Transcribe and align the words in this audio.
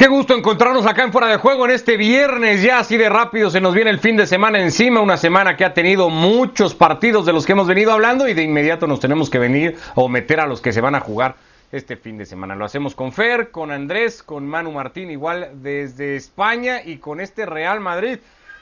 Qué 0.00 0.08
gusto 0.08 0.34
encontrarnos 0.34 0.86
acá 0.86 1.02
en 1.02 1.12
Fuera 1.12 1.26
de 1.26 1.36
Juego 1.36 1.66
en 1.66 1.72
este 1.72 1.98
viernes, 1.98 2.62
ya 2.62 2.78
así 2.78 2.96
de 2.96 3.10
rápido 3.10 3.50
se 3.50 3.60
nos 3.60 3.74
viene 3.74 3.90
el 3.90 3.98
fin 3.98 4.16
de 4.16 4.26
semana 4.26 4.58
encima, 4.58 5.02
una 5.02 5.18
semana 5.18 5.58
que 5.58 5.64
ha 5.66 5.74
tenido 5.74 6.08
muchos 6.08 6.74
partidos 6.74 7.26
de 7.26 7.34
los 7.34 7.44
que 7.44 7.52
hemos 7.52 7.66
venido 7.66 7.92
hablando 7.92 8.26
y 8.26 8.32
de 8.32 8.42
inmediato 8.42 8.86
nos 8.86 8.98
tenemos 8.98 9.28
que 9.28 9.38
venir 9.38 9.76
o 9.94 10.08
meter 10.08 10.40
a 10.40 10.46
los 10.46 10.62
que 10.62 10.72
se 10.72 10.80
van 10.80 10.94
a 10.94 11.00
jugar 11.00 11.34
este 11.70 11.98
fin 11.98 12.16
de 12.16 12.24
semana. 12.24 12.56
Lo 12.56 12.64
hacemos 12.64 12.94
con 12.94 13.12
Fer, 13.12 13.50
con 13.50 13.70
Andrés, 13.70 14.22
con 14.22 14.46
Manu 14.46 14.72
Martín, 14.72 15.10
igual 15.10 15.50
desde 15.56 16.16
España 16.16 16.80
y 16.82 16.96
con 16.96 17.20
este 17.20 17.44
Real 17.44 17.80
Madrid 17.80 18.20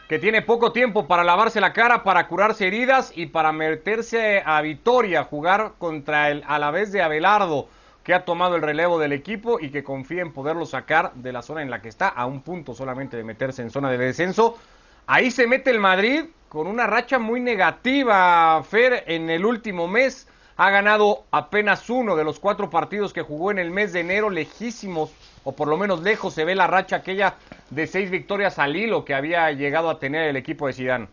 que 0.08 0.18
tiene 0.18 0.42
poco 0.42 0.72
tiempo 0.72 1.06
para 1.06 1.22
lavarse 1.22 1.60
la 1.60 1.72
cara, 1.72 2.02
para 2.02 2.26
curarse 2.26 2.66
heridas 2.66 3.12
y 3.14 3.26
para 3.26 3.52
meterse 3.52 4.42
a 4.44 4.60
Vitoria, 4.60 5.22
jugar 5.22 5.74
contra 5.78 6.30
el 6.30 6.42
Alavés 6.48 6.90
de 6.90 7.00
Abelardo 7.00 7.68
que 8.08 8.14
ha 8.14 8.24
tomado 8.24 8.56
el 8.56 8.62
relevo 8.62 8.98
del 8.98 9.12
equipo 9.12 9.60
y 9.60 9.68
que 9.68 9.84
confía 9.84 10.22
en 10.22 10.32
poderlo 10.32 10.64
sacar 10.64 11.12
de 11.12 11.30
la 11.30 11.42
zona 11.42 11.60
en 11.60 11.68
la 11.68 11.82
que 11.82 11.90
está, 11.90 12.08
a 12.08 12.24
un 12.24 12.40
punto 12.40 12.72
solamente 12.72 13.18
de 13.18 13.22
meterse 13.22 13.60
en 13.60 13.68
zona 13.68 13.90
de 13.90 13.98
descenso. 13.98 14.56
Ahí 15.06 15.30
se 15.30 15.46
mete 15.46 15.70
el 15.70 15.78
Madrid 15.78 16.24
con 16.48 16.66
una 16.68 16.86
racha 16.86 17.18
muy 17.18 17.38
negativa. 17.38 18.62
Fer 18.62 19.04
en 19.08 19.28
el 19.28 19.44
último 19.44 19.88
mes 19.88 20.26
ha 20.56 20.70
ganado 20.70 21.24
apenas 21.32 21.90
uno 21.90 22.16
de 22.16 22.24
los 22.24 22.40
cuatro 22.40 22.70
partidos 22.70 23.12
que 23.12 23.20
jugó 23.20 23.50
en 23.50 23.58
el 23.58 23.70
mes 23.70 23.92
de 23.92 24.00
enero, 24.00 24.30
lejísimos, 24.30 25.12
o 25.44 25.52
por 25.52 25.68
lo 25.68 25.76
menos 25.76 26.00
lejos 26.00 26.32
se 26.32 26.46
ve 26.46 26.54
la 26.54 26.66
racha 26.66 26.96
aquella 26.96 27.34
de 27.68 27.86
seis 27.86 28.10
victorias 28.10 28.58
al 28.58 28.74
hilo 28.74 29.04
que 29.04 29.14
había 29.14 29.52
llegado 29.52 29.90
a 29.90 29.98
tener 29.98 30.28
el 30.28 30.36
equipo 30.36 30.66
de 30.66 30.72
Sidán. 30.72 31.08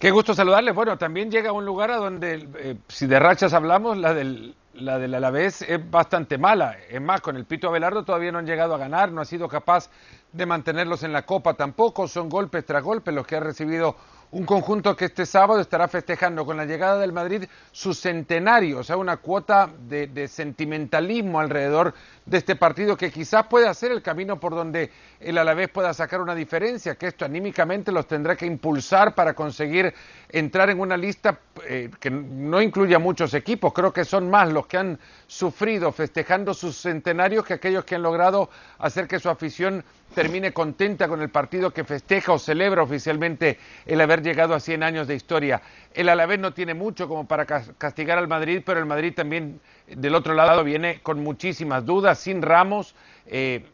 Qué 0.00 0.10
gusto 0.10 0.34
saludarles. 0.34 0.74
Bueno, 0.74 0.98
también 0.98 1.30
llega 1.30 1.50
a 1.50 1.52
un 1.52 1.64
lugar 1.64 1.92
a 1.92 1.98
donde, 1.98 2.48
eh, 2.58 2.74
si 2.88 3.06
de 3.06 3.20
rachas 3.20 3.52
hablamos, 3.52 3.96
la 3.96 4.12
del 4.12 4.56
la 4.80 4.98
del 4.98 5.14
Alavés 5.14 5.62
es 5.62 5.90
bastante 5.90 6.38
mala. 6.38 6.76
Es 6.88 7.00
más, 7.00 7.20
con 7.20 7.36
el 7.36 7.44
Pito 7.44 7.68
Abelardo 7.68 8.04
todavía 8.04 8.32
no 8.32 8.38
han 8.38 8.46
llegado 8.46 8.74
a 8.74 8.78
ganar, 8.78 9.10
no 9.12 9.20
ha 9.20 9.24
sido 9.24 9.48
capaz 9.48 9.90
de 10.32 10.46
mantenerlos 10.46 11.02
en 11.02 11.12
la 11.12 11.22
Copa 11.22 11.54
tampoco. 11.54 12.08
Son 12.08 12.28
golpes 12.28 12.64
tras 12.64 12.82
golpes 12.82 13.14
los 13.14 13.26
que 13.26 13.36
ha 13.36 13.40
recibido 13.40 13.96
un 14.30 14.44
conjunto 14.44 14.94
que 14.94 15.06
este 15.06 15.24
sábado 15.24 15.60
estará 15.60 15.88
festejando 15.88 16.44
con 16.44 16.56
la 16.56 16.66
llegada 16.66 16.98
del 16.98 17.12
Madrid 17.12 17.44
su 17.72 17.94
centenario, 17.94 18.80
o 18.80 18.84
sea, 18.84 18.98
una 18.98 19.16
cuota 19.16 19.70
de, 19.88 20.28
sentimentalismo 20.28 21.40
alrededor 21.40 21.94
de 22.26 22.36
este 22.36 22.54
partido 22.54 22.96
que 22.96 23.10
quizás 23.10 23.46
pueda 23.46 23.72
ser 23.72 23.90
el 23.90 24.02
camino 24.02 24.38
por 24.38 24.54
donde 24.54 24.90
el 25.20 25.38
Alavés 25.38 25.70
pueda 25.70 25.94
sacar 25.94 26.20
una 26.20 26.34
diferencia, 26.34 26.96
que 26.96 27.06
esto 27.06 27.24
anímicamente 27.24 27.90
los 27.90 28.06
tendrá 28.06 28.36
que 28.36 28.44
impulsar 28.44 29.14
para 29.14 29.32
conseguir 29.32 29.94
entrar 30.30 30.70
en 30.70 30.80
una 30.80 30.96
lista 30.96 31.40
eh, 31.66 31.90
que 32.00 32.10
no 32.10 32.60
incluya 32.60 32.98
muchos 32.98 33.34
equipos, 33.34 33.72
creo 33.72 33.92
que 33.92 34.04
son 34.04 34.28
más 34.30 34.52
los 34.52 34.66
que 34.66 34.76
han 34.76 34.98
sufrido 35.26 35.90
festejando 35.92 36.54
sus 36.54 36.76
centenarios 36.76 37.44
que 37.44 37.54
aquellos 37.54 37.84
que 37.84 37.94
han 37.94 38.02
logrado 38.02 38.50
hacer 38.78 39.08
que 39.08 39.18
su 39.18 39.28
afición 39.28 39.84
termine 40.14 40.52
contenta 40.52 41.08
con 41.08 41.20
el 41.22 41.30
partido 41.30 41.72
que 41.72 41.84
festeja 41.84 42.32
o 42.32 42.38
celebra 42.38 42.82
oficialmente 42.82 43.58
el 43.86 44.00
haber 44.00 44.22
llegado 44.22 44.54
a 44.54 44.60
100 44.60 44.82
años 44.82 45.06
de 45.06 45.14
historia. 45.14 45.60
El 45.94 46.08
Alavés 46.08 46.38
no 46.38 46.52
tiene 46.52 46.74
mucho 46.74 47.08
como 47.08 47.26
para 47.26 47.46
castigar 47.46 48.18
al 48.18 48.28
Madrid, 48.28 48.62
pero 48.64 48.80
el 48.80 48.86
Madrid 48.86 49.12
también 49.14 49.60
del 49.86 50.14
otro 50.14 50.34
lado 50.34 50.64
viene 50.64 51.00
con 51.02 51.22
muchísimas 51.22 51.84
dudas, 51.84 52.18
sin 52.18 52.42
Ramos 52.42 52.94
eh, 53.26 53.64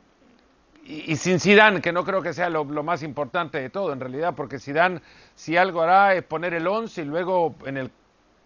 y, 0.84 1.16
sin 1.16 1.40
Sidán, 1.40 1.80
que 1.80 1.92
no 1.92 2.04
creo 2.04 2.22
que 2.22 2.34
sea 2.34 2.50
lo, 2.50 2.64
más 2.64 3.02
importante 3.02 3.60
de 3.60 3.70
todo 3.70 3.92
en 3.92 4.00
realidad, 4.00 4.34
porque 4.36 4.58
Sidán 4.58 5.00
si 5.34 5.56
algo 5.56 5.82
hará 5.82 6.14
es 6.14 6.22
poner 6.22 6.54
el 6.54 6.66
11 6.66 7.02
y 7.02 7.04
luego 7.04 7.54
en 7.64 7.78
el, 7.78 7.90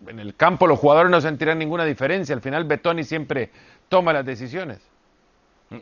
en 0.07 0.21
el 0.21 0.35
campo 0.37 0.67
los 0.67 0.79
jugadores 0.79 1.11
no 1.11 1.21
sentirán 1.21 1.59
ninguna 1.59 1.85
diferencia. 1.85 2.35
Al 2.35 2.41
final 2.41 2.65
Betoni 2.65 3.05
siempre 3.05 3.51
toma 3.89 4.13
las 4.13 4.25
decisiones. 4.25 4.79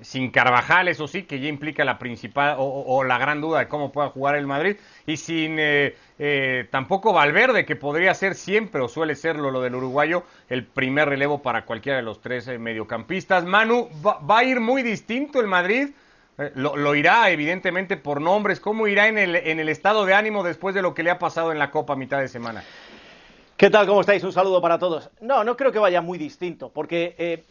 Sin 0.01 0.33
Carvajal, 0.33 0.89
eso 0.89 1.07
sí, 1.07 1.23
que 1.23 1.39
ya 1.39 1.49
implica 1.49 1.85
la 1.85 1.97
principal 1.97 2.57
o, 2.59 3.05
la 3.05 3.19
gran 3.19 3.41
duda 3.41 3.61
de 3.61 3.69
cómo 3.69 3.93
pueda 3.93 4.09
jugar 4.09 4.35
el 4.35 4.45
Madrid. 4.45 4.77
Y 5.07 5.17
sin 5.17 5.59
eh, 5.61 5.95
eh, 6.19 6.67
tampoco 6.73 7.13
Valverde, 7.13 7.65
que 7.65 7.77
podría 7.77 8.13
ser 8.15 8.35
siempre 8.35 8.81
o 8.81 8.89
suele 8.89 9.15
serlo 9.15 9.53
lo 9.53 9.61
del 9.61 9.77
uruguayo, 9.77 10.25
el 10.49 10.65
primer 10.65 11.09
relevo 11.09 11.41
para 11.41 11.65
cualquiera 11.65 11.99
de 11.99 12.03
los 12.03 12.21
tres 12.21 12.49
eh, 12.49 12.59
mediocampistas. 12.59 13.45
Manu, 13.45 13.89
va, 14.05 14.39
a 14.39 14.43
ir 14.43 14.59
muy 14.59 14.83
distinto 14.83 15.41
el 15.41 15.47
Madrid. 15.47 15.91
Lo, 16.55 16.95
irá, 16.95 17.31
evidentemente, 17.31 17.97
por 17.97 18.21
nombres. 18.21 18.61
¿Cómo 18.61 18.87
irá 18.87 19.09
en 19.09 19.19
el, 19.19 19.37
en 19.37 19.59
el 19.59 19.69
estado 19.69 20.05
de 20.05 20.15
ánimo 20.15 20.43
después 20.43 20.75
de 20.75 20.83
lo 20.83 20.95
que 20.95 21.03
le 21.03 21.11
ha 21.11 21.19
pasado 21.19 21.53
en 21.53 21.59
la 21.59 21.71
Copa 21.71 21.95
a 21.95 21.97
mitad 21.97 22.21
de 22.21 22.29
semana? 22.29 22.63
¿Qué 23.57 23.71
tal? 23.71 23.87
¿Cómo 23.87 24.01
estáis? 24.03 24.23
Un 24.23 24.33
saludo 24.33 24.61
para 24.61 24.79
todos. 24.79 25.09
No, 25.21 25.45
no 25.45 25.57
creo 25.57 25.73
que 25.73 25.79
vaya 25.79 26.03
muy 26.03 26.19
distinto, 26.19 26.71
porque 26.71 27.43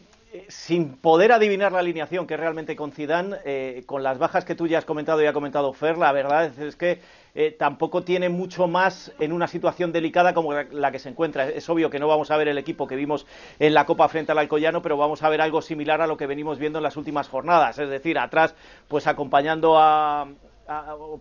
sin 0.48 0.96
poder 0.96 1.32
adivinar 1.32 1.72
la 1.72 1.80
alineación 1.80 2.26
que 2.26 2.36
realmente 2.36 2.76
con 2.76 2.92
eh, 2.98 3.82
con 3.86 4.02
las 4.02 4.18
bajas 4.18 4.44
que 4.44 4.54
tú 4.54 4.66
ya 4.66 4.78
has 4.78 4.84
comentado 4.84 5.22
y 5.22 5.26
ha 5.26 5.32
comentado 5.32 5.72
Fer, 5.72 5.98
la 5.98 6.12
verdad 6.12 6.52
es 6.58 6.76
que 6.76 7.00
eh, 7.38 7.50
tampoco 7.52 8.02
tiene 8.02 8.30
mucho 8.30 8.66
más 8.66 9.12
en 9.18 9.30
una 9.30 9.46
situación 9.46 9.92
delicada 9.92 10.32
como 10.32 10.54
la, 10.54 10.90
que 10.90 10.98
se 10.98 11.10
encuentra. 11.10 11.46
Es 11.46 11.68
obvio 11.68 11.90
que 11.90 11.98
no 11.98 12.08
vamos 12.08 12.30
a 12.30 12.36
ver 12.38 12.48
el 12.48 12.56
equipo 12.56 12.86
que 12.86 12.96
vimos 12.96 13.26
en 13.58 13.74
la 13.74 13.84
Copa 13.84 14.08
frente 14.08 14.32
al 14.32 14.38
Alcoyano, 14.38 14.80
pero 14.80 14.96
vamos 14.96 15.22
a 15.22 15.28
ver 15.28 15.42
algo 15.42 15.60
similar 15.60 16.00
a 16.00 16.06
lo 16.06 16.16
que 16.16 16.26
venimos 16.26 16.58
viendo 16.58 16.78
en 16.78 16.82
las 16.82 16.96
últimas 16.96 17.28
jornadas. 17.28 17.78
Es 17.78 17.90
decir, 17.90 18.18
atrás, 18.18 18.54
pues 18.88 19.06
acompañando 19.06 19.78
a, 19.78 20.28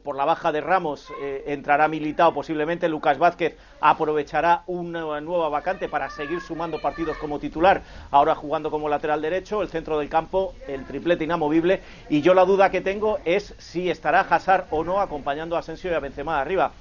por 0.03 0.15
la 0.15 0.25
baja 0.25 0.51
de 0.51 0.59
Ramos 0.59 1.11
eh, 1.21 1.43
entrará 1.47 1.87
militado 1.87 2.33
posiblemente 2.33 2.89
Lucas 2.89 3.19
Vázquez 3.19 3.55
aprovechará 3.79 4.63
una 4.65 5.21
nueva 5.21 5.49
vacante 5.49 5.87
para 5.87 6.09
seguir 6.09 6.41
sumando 6.41 6.81
partidos 6.81 7.17
como 7.17 7.39
titular. 7.39 7.83
Ahora 8.09 8.33
jugando 8.33 8.71
como 8.71 8.89
lateral 8.89 9.21
derecho 9.21 9.61
el 9.61 9.69
centro 9.69 9.99
del 9.99 10.09
campo 10.09 10.53
el 10.67 10.85
triplete 10.85 11.25
inamovible. 11.25 11.81
Y 12.09 12.21
yo 12.21 12.33
la 12.33 12.45
duda 12.45 12.71
que 12.71 12.81
tengo 12.81 13.19
es 13.23 13.53
si 13.59 13.89
estará 13.89 14.21
Hazard 14.21 14.65
o 14.71 14.83
no 14.83 14.99
acompañando 14.99 15.55
a 15.55 15.59
Asensio 15.59 15.91
y 15.91 15.93
a 15.93 15.99
Benzema 15.99 16.41
arriba. 16.41 16.71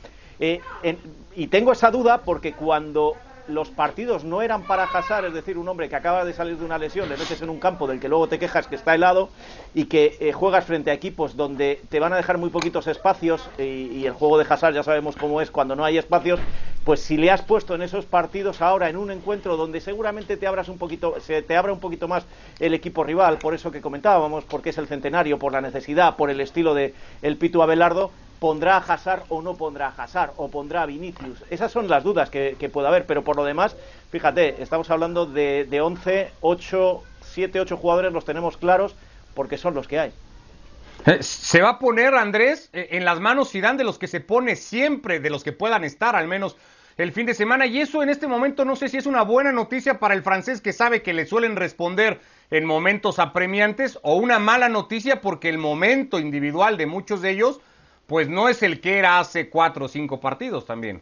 Eh, 0.40 0.60
y 1.36 1.46
tengo 1.48 1.72
esa 1.72 1.90
duda 1.90 2.22
porque 2.24 2.54
cuando 2.54 3.14
los 3.48 3.70
partidos 3.70 4.24
no 4.24 4.42
eran 4.42 4.62
para 4.62 4.84
Hazard, 4.84 5.26
es 5.26 5.34
decir, 5.34 5.58
un 5.58 5.68
hombre 5.68 5.88
que 5.88 5.96
acaba 5.96 6.24
de 6.24 6.32
salir 6.32 6.56
de 6.56 6.64
una 6.64 6.78
lesión, 6.78 7.08
le 7.08 7.16
metes 7.16 7.42
en 7.42 7.50
un 7.50 7.58
campo 7.58 7.86
del 7.86 8.00
que 8.00 8.08
luego 8.08 8.28
te 8.28 8.38
quejas 8.38 8.66
que 8.66 8.76
está 8.76 8.94
helado 8.94 9.28
y 9.74 9.84
que 9.86 10.16
eh, 10.20 10.32
juegas 10.32 10.64
frente 10.64 10.90
a 10.90 10.94
equipos 10.94 11.36
donde 11.36 11.80
te 11.88 12.00
van 12.00 12.12
a 12.12 12.16
dejar 12.16 12.38
muy 12.38 12.50
poquitos 12.50 12.86
espacios 12.86 13.48
y, 13.58 14.04
el 14.04 14.12
juego 14.12 14.38
de 14.38 14.46
Hazard 14.48 14.74
ya 14.74 14.82
sabemos 14.82 15.16
cómo 15.16 15.40
es 15.40 15.50
cuando 15.50 15.74
no 15.76 15.84
hay 15.84 15.96
espacios, 15.96 16.38
pues 16.84 17.00
si 17.00 17.16
le 17.16 17.30
has 17.30 17.42
puesto 17.42 17.74
en 17.74 17.82
esos 17.82 18.04
partidos 18.04 18.60
ahora 18.60 18.90
en 18.90 18.96
un 18.96 19.10
encuentro 19.10 19.56
donde 19.56 19.80
seguramente 19.80 20.36
te 20.36 20.46
abras 20.46 20.68
un 20.68 20.78
poquito, 20.78 21.20
se 21.20 21.42
te 21.42 21.56
abra 21.56 21.72
un 21.72 21.80
poquito 21.80 22.06
más 22.06 22.26
el 22.60 22.74
equipo 22.74 23.02
rival, 23.04 23.38
por 23.38 23.54
eso 23.54 23.70
que 23.70 23.80
comentábamos, 23.80 24.44
porque 24.44 24.70
es 24.70 24.78
el 24.78 24.86
centenario, 24.86 25.38
por 25.38 25.52
la 25.52 25.60
necesidad, 25.60 26.16
por 26.16 26.30
el 26.30 26.40
estilo 26.40 26.74
de 26.74 26.94
el 27.22 27.36
Pitu 27.36 27.62
Abelardo, 27.62 28.10
pondrá 28.38 28.76
a 28.76 28.80
Hazard 28.80 29.24
o 29.28 29.42
no 29.42 29.54
pondrá 29.54 29.88
a 29.88 30.02
Hazard, 30.02 30.32
o 30.36 30.48
pondrá 30.48 30.82
a 30.82 30.86
Vinicius. 30.86 31.42
Esas 31.50 31.72
son 31.72 31.88
las 31.88 32.04
dudas 32.04 32.30
que, 32.30 32.56
que 32.58 32.68
puede 32.68 32.88
haber, 32.88 33.06
pero 33.06 33.22
por 33.22 33.36
lo 33.36 33.44
demás, 33.44 33.76
fíjate, 34.10 34.62
estamos 34.62 34.90
hablando 34.90 35.26
de, 35.26 35.64
de 35.64 35.80
11, 35.80 36.30
8, 36.40 37.02
7, 37.22 37.60
8 37.60 37.76
jugadores, 37.76 38.12
los 38.12 38.24
tenemos 38.24 38.56
claros, 38.56 38.94
porque 39.34 39.58
son 39.58 39.74
los 39.74 39.88
que 39.88 39.98
hay. 39.98 40.12
Eh, 41.06 41.22
se 41.22 41.60
va 41.60 41.70
a 41.70 41.78
poner, 41.78 42.14
Andrés, 42.14 42.70
eh, 42.72 42.88
en 42.92 43.04
las 43.04 43.20
manos 43.20 43.50
Zidane 43.50 43.78
de 43.78 43.84
los 43.84 43.98
que 43.98 44.06
se 44.06 44.20
pone 44.20 44.56
siempre, 44.56 45.20
de 45.20 45.30
los 45.30 45.44
que 45.44 45.52
puedan 45.52 45.84
estar 45.84 46.16
al 46.16 46.28
menos 46.28 46.56
el 46.96 47.12
fin 47.12 47.26
de 47.26 47.34
semana. 47.34 47.66
Y 47.66 47.80
eso 47.80 48.02
en 48.02 48.08
este 48.08 48.26
momento 48.26 48.64
no 48.64 48.76
sé 48.76 48.88
si 48.88 48.96
es 48.96 49.06
una 49.06 49.22
buena 49.22 49.52
noticia 49.52 49.98
para 49.98 50.14
el 50.14 50.22
francés 50.22 50.60
que 50.60 50.72
sabe 50.72 51.02
que 51.02 51.12
le 51.12 51.26
suelen 51.26 51.56
responder 51.56 52.20
en 52.50 52.64
momentos 52.64 53.18
apremiantes 53.18 53.98
o 54.02 54.16
una 54.16 54.38
mala 54.38 54.68
noticia 54.68 55.20
porque 55.20 55.48
el 55.48 55.58
momento 55.58 56.18
individual 56.18 56.76
de 56.76 56.86
muchos 56.86 57.20
de 57.20 57.30
ellos 57.30 57.60
pues 58.06 58.28
no 58.28 58.48
es 58.48 58.62
el 58.62 58.80
que 58.80 58.98
era 58.98 59.18
hace 59.18 59.48
cuatro 59.48 59.86
o 59.86 59.88
cinco 59.88 60.20
partidos 60.20 60.66
también. 60.66 61.00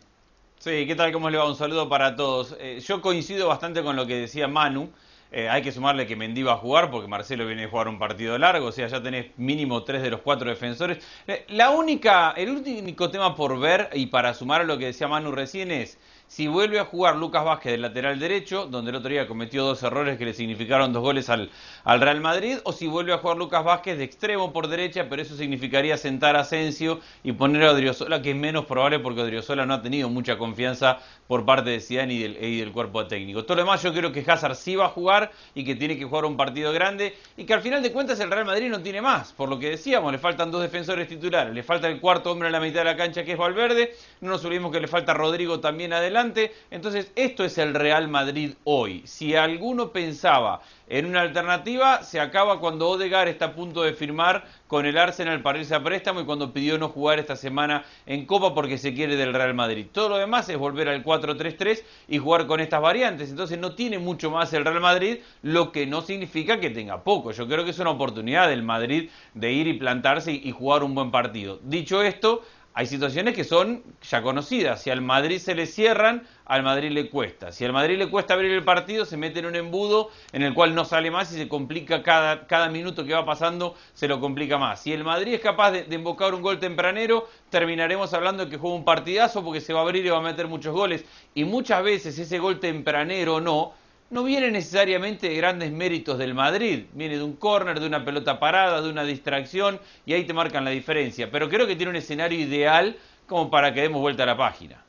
Sí, 0.58 0.86
¿qué 0.86 0.94
tal? 0.94 1.10
¿Cómo 1.12 1.28
le 1.28 1.38
va? 1.38 1.48
Un 1.48 1.56
saludo 1.56 1.88
para 1.88 2.14
todos. 2.14 2.56
Eh, 2.60 2.80
yo 2.86 3.02
coincido 3.02 3.48
bastante 3.48 3.82
con 3.82 3.96
lo 3.96 4.06
que 4.06 4.14
decía 4.14 4.46
Manu. 4.46 4.90
Eh, 5.32 5.48
hay 5.48 5.62
que 5.62 5.72
sumarle 5.72 6.06
que 6.06 6.14
Mendy 6.14 6.42
va 6.42 6.52
a 6.52 6.56
jugar 6.58 6.90
porque 6.90 7.08
Marcelo 7.08 7.46
viene 7.46 7.64
a 7.64 7.68
jugar 7.68 7.88
un 7.88 7.98
partido 7.98 8.36
largo, 8.36 8.66
o 8.66 8.72
sea, 8.72 8.86
ya 8.86 9.02
tenés 9.02 9.26
mínimo 9.38 9.82
tres 9.82 10.02
de 10.02 10.10
los 10.10 10.20
cuatro 10.20 10.50
defensores. 10.50 11.02
Eh, 11.26 11.46
la 11.48 11.70
única, 11.70 12.32
el 12.36 12.50
único 12.50 13.10
tema 13.10 13.34
por 13.34 13.58
ver 13.58 13.88
y 13.94 14.06
para 14.06 14.34
sumar 14.34 14.60
a 14.60 14.64
lo 14.64 14.76
que 14.76 14.86
decía 14.86 15.08
Manu 15.08 15.32
recién 15.32 15.70
es 15.70 15.98
si 16.32 16.46
vuelve 16.46 16.78
a 16.80 16.86
jugar 16.86 17.16
Lucas 17.16 17.44
Vázquez 17.44 17.72
del 17.72 17.82
lateral 17.82 18.18
derecho, 18.18 18.66
donde 18.66 18.88
el 18.88 18.96
otro 18.96 19.10
día 19.10 19.28
cometió 19.28 19.64
dos 19.64 19.82
errores 19.82 20.16
que 20.16 20.24
le 20.24 20.32
significaron 20.32 20.90
dos 20.90 21.02
goles 21.02 21.28
al, 21.28 21.50
al, 21.84 22.00
Real 22.00 22.22
Madrid, 22.22 22.56
o 22.64 22.72
si 22.72 22.86
vuelve 22.86 23.12
a 23.12 23.18
jugar 23.18 23.36
Lucas 23.36 23.62
Vázquez 23.62 23.98
de 23.98 24.04
extremo 24.04 24.50
por 24.50 24.68
derecha, 24.68 25.08
pero 25.10 25.20
eso 25.20 25.36
significaría 25.36 25.98
sentar 25.98 26.36
a 26.36 26.40
Asensio 26.40 27.00
y 27.22 27.32
poner 27.32 27.64
a 27.64 27.72
Odriozola, 27.72 28.22
que 28.22 28.30
es 28.30 28.36
menos 28.36 28.64
probable 28.64 28.98
porque 28.98 29.20
Odriozola 29.20 29.66
no 29.66 29.74
ha 29.74 29.82
tenido 29.82 30.08
mucha 30.08 30.38
confianza 30.38 31.00
por 31.26 31.44
parte 31.44 31.68
de 31.68 31.80
Zidane 31.80 32.14
y 32.14 32.22
del, 32.22 32.42
y 32.42 32.60
del 32.60 32.72
cuerpo 32.72 33.06
técnico. 33.06 33.44
Todo 33.44 33.56
lo 33.56 33.64
demás 33.64 33.82
yo 33.82 33.92
creo 33.92 34.10
que 34.10 34.24
Hazard 34.26 34.54
sí 34.54 34.74
va 34.74 34.86
a 34.86 34.88
jugar 34.88 35.32
y 35.54 35.64
que 35.64 35.74
tiene 35.74 35.98
que 35.98 36.06
jugar 36.06 36.24
un 36.24 36.38
partido 36.38 36.72
grande 36.72 37.14
y 37.36 37.44
que 37.44 37.52
al 37.52 37.60
final 37.60 37.82
de 37.82 37.92
cuentas 37.92 38.18
el 38.20 38.30
Real 38.30 38.46
Madrid 38.46 38.70
no 38.70 38.80
tiene 38.80 39.02
más, 39.02 39.34
por 39.34 39.50
lo 39.50 39.58
que 39.58 39.68
decíamos, 39.68 40.10
le 40.10 40.16
faltan 40.18 40.50
dos 40.50 40.62
defensores 40.62 41.06
titulares, 41.08 41.52
le 41.52 41.62
falta 41.62 41.88
el 41.88 42.00
cuarto 42.00 42.32
hombre 42.32 42.48
en 42.48 42.52
la 42.52 42.60
mitad 42.60 42.80
de 42.80 42.84
la 42.86 42.96
cancha 42.96 43.22
que 43.22 43.32
es 43.32 43.38
Valverde, 43.38 43.94
no 44.22 44.30
nos 44.30 44.42
olvidemos 44.46 44.72
que 44.72 44.80
le 44.80 44.88
falta 44.88 45.12
Rodrigo 45.12 45.60
también 45.60 45.92
adelante, 45.92 46.21
Entonces, 46.70 47.10
esto 47.16 47.44
es 47.44 47.58
el 47.58 47.74
Real 47.74 48.06
Madrid 48.08 48.54
hoy. 48.64 49.02
Si 49.04 49.34
alguno 49.34 49.90
pensaba 49.90 50.60
en 50.88 51.06
una 51.06 51.22
alternativa, 51.22 52.02
se 52.02 52.20
acaba 52.20 52.60
cuando 52.60 52.88
Odegaard 52.88 53.28
está 53.28 53.46
a 53.46 53.54
punto 53.54 53.82
de 53.82 53.94
firmar 53.94 54.44
con 54.68 54.86
el 54.86 54.98
Arsenal 54.98 55.42
para 55.42 55.58
irse 55.58 55.74
a 55.74 55.82
préstamo 55.82 56.20
y 56.20 56.24
cuando 56.24 56.52
pidió 56.52 56.78
no 56.78 56.90
jugar 56.90 57.18
esta 57.18 57.34
semana 57.34 57.84
en 58.06 58.24
Copa 58.26 58.54
porque 58.54 58.78
se 58.78 58.94
quiere 58.94 59.16
del 59.16 59.34
Real 59.34 59.54
Madrid. 59.54 59.86
Todo 59.90 60.10
lo 60.10 60.18
demás 60.18 60.48
es 60.48 60.56
volver 60.56 60.88
al 60.88 61.02
4-3-3 61.02 61.82
y 62.08 62.18
jugar 62.18 62.46
con 62.46 62.60
estas 62.60 62.80
variantes. 62.80 63.30
Entonces 63.30 63.58
no 63.58 63.74
tiene 63.74 63.98
mucho 63.98 64.30
más 64.30 64.52
el 64.52 64.64
Real 64.64 64.80
Madrid, 64.80 65.18
lo 65.42 65.72
que 65.72 65.86
no 65.86 66.02
significa 66.02 66.60
que 66.60 66.70
tenga 66.70 67.02
poco. 67.02 67.32
Yo 67.32 67.48
creo 67.48 67.64
que 67.64 67.70
es 67.70 67.78
una 67.78 67.90
oportunidad 67.90 68.48
del 68.48 68.62
Madrid 68.62 69.10
de 69.34 69.52
ir 69.52 69.66
y 69.66 69.74
plantarse 69.74 70.32
y 70.32 70.52
jugar 70.52 70.84
un 70.84 70.94
buen 70.94 71.10
partido. 71.10 71.58
Dicho 71.62 72.02
esto, 72.02 72.42
hay 72.74 72.86
situaciones 72.86 73.34
que 73.34 73.44
son 73.44 73.82
ya 74.08 74.22
conocidas. 74.22 74.82
Si 74.82 74.90
al 74.90 75.02
Madrid 75.02 75.38
se 75.38 75.54
le 75.54 75.66
cierran, 75.66 76.26
al 76.46 76.62
Madrid 76.62 76.90
le 76.90 77.10
cuesta. 77.10 77.52
Si 77.52 77.64
al 77.64 77.72
Madrid 77.72 77.98
le 77.98 78.08
cuesta 78.08 78.32
abrir 78.32 78.50
el 78.50 78.64
partido, 78.64 79.04
se 79.04 79.18
mete 79.18 79.40
en 79.40 79.46
un 79.46 79.56
embudo 79.56 80.10
en 80.32 80.42
el 80.42 80.54
cual 80.54 80.74
no 80.74 80.86
sale 80.86 81.10
más 81.10 81.30
y 81.32 81.36
se 81.36 81.48
complica 81.48 82.02
cada, 82.02 82.46
cada 82.46 82.70
minuto 82.70 83.04
que 83.04 83.12
va 83.12 83.26
pasando, 83.26 83.74
se 83.92 84.08
lo 84.08 84.20
complica 84.20 84.56
más. 84.56 84.80
Si 84.82 84.92
el 84.92 85.04
Madrid 85.04 85.34
es 85.34 85.40
capaz 85.40 85.70
de, 85.72 85.84
de 85.84 85.96
embocar 85.96 86.34
un 86.34 86.40
gol 86.40 86.58
tempranero, 86.58 87.28
terminaremos 87.50 88.14
hablando 88.14 88.46
de 88.46 88.50
que 88.50 88.56
juega 88.56 88.76
un 88.76 88.84
partidazo 88.84 89.44
porque 89.44 89.60
se 89.60 89.74
va 89.74 89.80
a 89.80 89.82
abrir 89.82 90.06
y 90.06 90.08
va 90.08 90.18
a 90.18 90.22
meter 90.22 90.48
muchos 90.48 90.72
goles. 90.72 91.04
Y 91.34 91.44
muchas 91.44 91.84
veces 91.84 92.18
ese 92.18 92.38
gol 92.38 92.58
tempranero 92.58 93.40
no, 93.40 93.74
no 94.12 94.24
viene 94.24 94.50
necesariamente 94.50 95.30
de 95.30 95.36
grandes 95.36 95.72
méritos 95.72 96.18
del 96.18 96.34
Madrid, 96.34 96.84
viene 96.92 97.16
de 97.16 97.22
un 97.22 97.34
córner, 97.34 97.80
de 97.80 97.86
una 97.86 98.04
pelota 98.04 98.38
parada, 98.38 98.82
de 98.82 98.90
una 98.90 99.04
distracción 99.04 99.80
y 100.04 100.12
ahí 100.12 100.24
te 100.24 100.34
marcan 100.34 100.64
la 100.64 100.70
diferencia. 100.70 101.30
Pero 101.30 101.48
creo 101.48 101.66
que 101.66 101.76
tiene 101.76 101.90
un 101.90 101.96
escenario 101.96 102.38
ideal 102.38 102.96
como 103.26 103.50
para 103.50 103.72
que 103.72 103.80
demos 103.80 104.02
vuelta 104.02 104.24
a 104.24 104.26
la 104.26 104.36
página. 104.36 104.84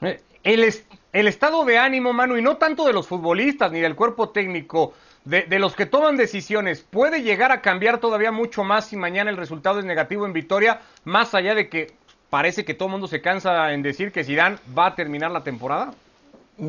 Eh, 0.00 0.20
el, 0.44 1.26
estado 1.26 1.64
de 1.64 1.76
ánimo, 1.76 2.12
Manu, 2.12 2.36
y 2.36 2.42
no 2.42 2.56
tanto 2.56 2.86
de 2.86 2.92
los 2.92 3.08
futbolistas 3.08 3.72
ni 3.72 3.80
del 3.80 3.96
cuerpo 3.96 4.28
técnico, 4.28 4.94
de, 5.24 5.42
de, 5.42 5.58
los 5.58 5.74
que 5.74 5.84
toman 5.84 6.16
decisiones, 6.16 6.86
puede 6.88 7.22
llegar 7.22 7.50
a 7.50 7.60
cambiar 7.60 7.98
todavía 7.98 8.30
mucho 8.30 8.62
más 8.62 8.86
si 8.86 8.96
mañana 8.96 9.28
el 9.28 9.36
resultado 9.36 9.80
es 9.80 9.84
negativo 9.84 10.24
en 10.24 10.32
Vitoria, 10.32 10.80
más 11.02 11.34
allá 11.34 11.56
de 11.56 11.68
que 11.68 11.94
parece 12.30 12.64
que 12.64 12.74
todo 12.74 12.86
el 12.86 12.92
mundo 12.92 13.08
se 13.08 13.20
cansa 13.20 13.72
en 13.72 13.82
decir 13.82 14.12
que 14.12 14.22
Zidane 14.22 14.58
va 14.78 14.86
a 14.86 14.94
terminar 14.94 15.32
la 15.32 15.42
temporada. 15.42 15.92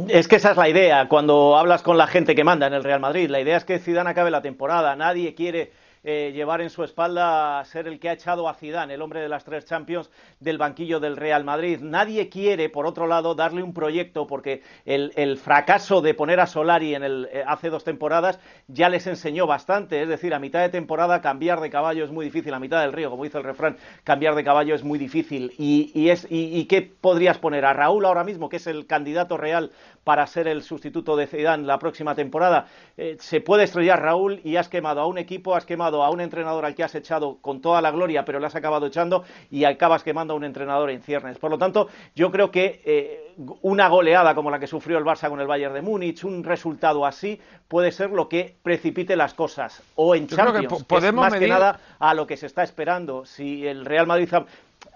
Es 0.08 0.28
que 0.28 0.36
esa 0.36 0.52
es 0.52 0.58
la 0.58 0.70
idea 0.70 1.08
cuando 1.08 1.58
hablas 1.58 1.82
con 1.82 1.98
la 1.98 2.06
gente 2.06 2.36
que 2.36 2.44
manda 2.44 2.68
en 2.68 2.74
el 2.74 2.84
Real 2.84 3.00
Madrid. 3.00 3.28
La 3.28 3.40
idea 3.40 3.58
es 3.58 3.66
que 3.66 3.80
Zidane 3.80 4.12
acabe 4.12 4.30
la 4.30 4.44
temporada. 4.44 4.96
Nadie 4.96 5.34
quiere 5.34 5.72
eh, 6.04 6.32
llevar 6.34 6.62
en 6.62 6.70
su 6.70 6.84
espalda 6.84 7.64
ser 7.66 7.88
el 7.88 8.00
que 8.00 8.10
ha 8.10 8.14
echado 8.14 8.48
a 8.48 8.54
Zidane, 8.54 8.94
el 8.94 9.02
hombre 9.02 9.22
de 9.22 9.30
las 9.30 9.44
tres 9.44 9.66
Champions 9.66 10.10
del 10.40 10.58
banquillo 10.58 11.00
del 11.00 11.18
Real 11.18 11.44
Madrid. 11.44 11.80
Nadie 11.82 12.30
quiere, 12.30 12.70
por 12.70 12.86
otro 12.86 13.08
lado, 13.08 13.36
darle 13.36 13.64
un 13.64 13.74
proyecto 13.74 14.26
porque 14.26 14.62
el, 14.86 15.38
fracaso 15.38 16.02
de 16.02 16.14
poner 16.14 16.40
a 16.40 16.48
Solari 16.48 16.96
en 16.96 17.04
el, 17.04 17.30
eh, 17.32 17.44
hace 17.46 17.70
dos 17.70 17.84
temporadas 17.84 18.40
ya 18.68 18.90
les 18.90 19.08
enseñó 19.08 19.46
bastante. 19.48 20.02
Es 20.02 20.08
decir, 20.08 20.34
a 20.34 20.40
mitad 20.40 20.62
de 20.62 20.70
temporada 20.70 21.22
cambiar 21.22 21.60
de 21.60 21.70
caballo 21.70 22.06
es 22.06 22.12
muy 22.12 22.26
difícil, 22.26 22.54
a 22.54 22.60
mitad 22.60 22.82
del 22.82 22.94
río, 22.94 23.10
como 23.10 23.24
dice 23.24 23.38
el 23.38 23.44
refrán, 23.44 23.78
cambiar 24.04 24.36
de 24.36 24.44
caballo 24.44 24.76
es 24.76 24.84
muy 24.84 25.00
difícil. 25.00 25.54
¿Y, 25.58 25.92
y, 25.94 26.10
es, 26.10 26.26
y, 26.30 26.58
y 26.58 26.66
qué 26.66 26.82
podrías 26.82 27.38
poner? 27.38 27.66
¿A 27.66 27.74
Raúl 27.74 28.06
ahora 28.06 28.24
mismo, 28.24 28.50
que 28.50 28.58
es 28.58 28.68
el 28.68 28.88
candidato 28.88 29.38
real 29.38 29.72
para 30.04 30.26
ser 30.28 30.48
el 30.48 30.64
sustituto 30.64 31.16
de 31.16 31.28
Zidane 31.28 31.66
la 31.66 31.80
próxima 31.80 32.16
temporada? 32.16 32.68
Eh, 32.98 33.18
se 33.20 33.42
puede 33.42 33.64
estrellar 33.64 34.02
Raúl 34.02 34.40
y 34.44 34.56
has 34.56 34.70
quemado 34.70 35.02
a 35.02 35.08
un 35.08 35.18
equipo, 35.18 35.56
has 35.56 35.66
quemado 35.66 35.89
a 36.04 36.10
un 36.10 36.22
entrenador 36.22 36.66
al 36.66 36.76
que 36.76 36.84
has 36.84 36.96
echado 36.96 37.38
con 37.42 37.62
toda 37.62 37.82
la 37.82 37.92
gloria, 37.92 38.24
pero 38.26 38.40
le 38.40 38.48
has 38.48 38.56
acabado 38.56 38.86
echando 38.86 39.24
y 39.50 39.64
acabas 39.64 40.04
quemando 40.04 40.34
a 40.34 40.38
un 40.38 40.44
entrenador 40.44 40.90
en 40.90 41.02
ciernes. 41.02 41.38
Por 41.38 41.52
lo 41.52 41.58
tanto, 41.58 41.90
yo 42.16 42.32
creo 42.32 42.52
que 42.52 42.82
eh, 42.86 43.36
una 43.62 43.88
goleada 43.88 44.36
como 44.36 44.52
la 44.52 44.60
que 44.60 44.68
sufrió 44.68 44.98
el 44.98 45.04
Barça 45.04 45.30
con 45.30 45.40
el 45.42 45.48
Bayern 45.48 45.74
de 45.74 45.82
Múnich, 45.82 46.24
un 46.24 46.44
resultado 46.44 47.06
así, 47.06 47.40
puede 47.68 47.92
ser 47.92 48.12
lo 48.12 48.30
que 48.30 48.56
precipite 48.62 49.16
las 49.16 49.34
cosas. 49.34 49.82
O 49.96 50.16
en 50.16 50.28
Champions, 50.28 50.86
que 50.86 50.98
es 50.98 51.14
más 51.14 51.32
medir... 51.32 51.48
que 51.48 51.54
nada 51.54 51.80
a 52.00 52.14
lo 52.14 52.28
que 52.28 52.38
se 52.38 52.46
está 52.46 52.64
esperando. 52.64 53.26
Si 53.26 53.66
el 53.68 53.86
Real 53.86 54.08
Madrid 54.08 54.30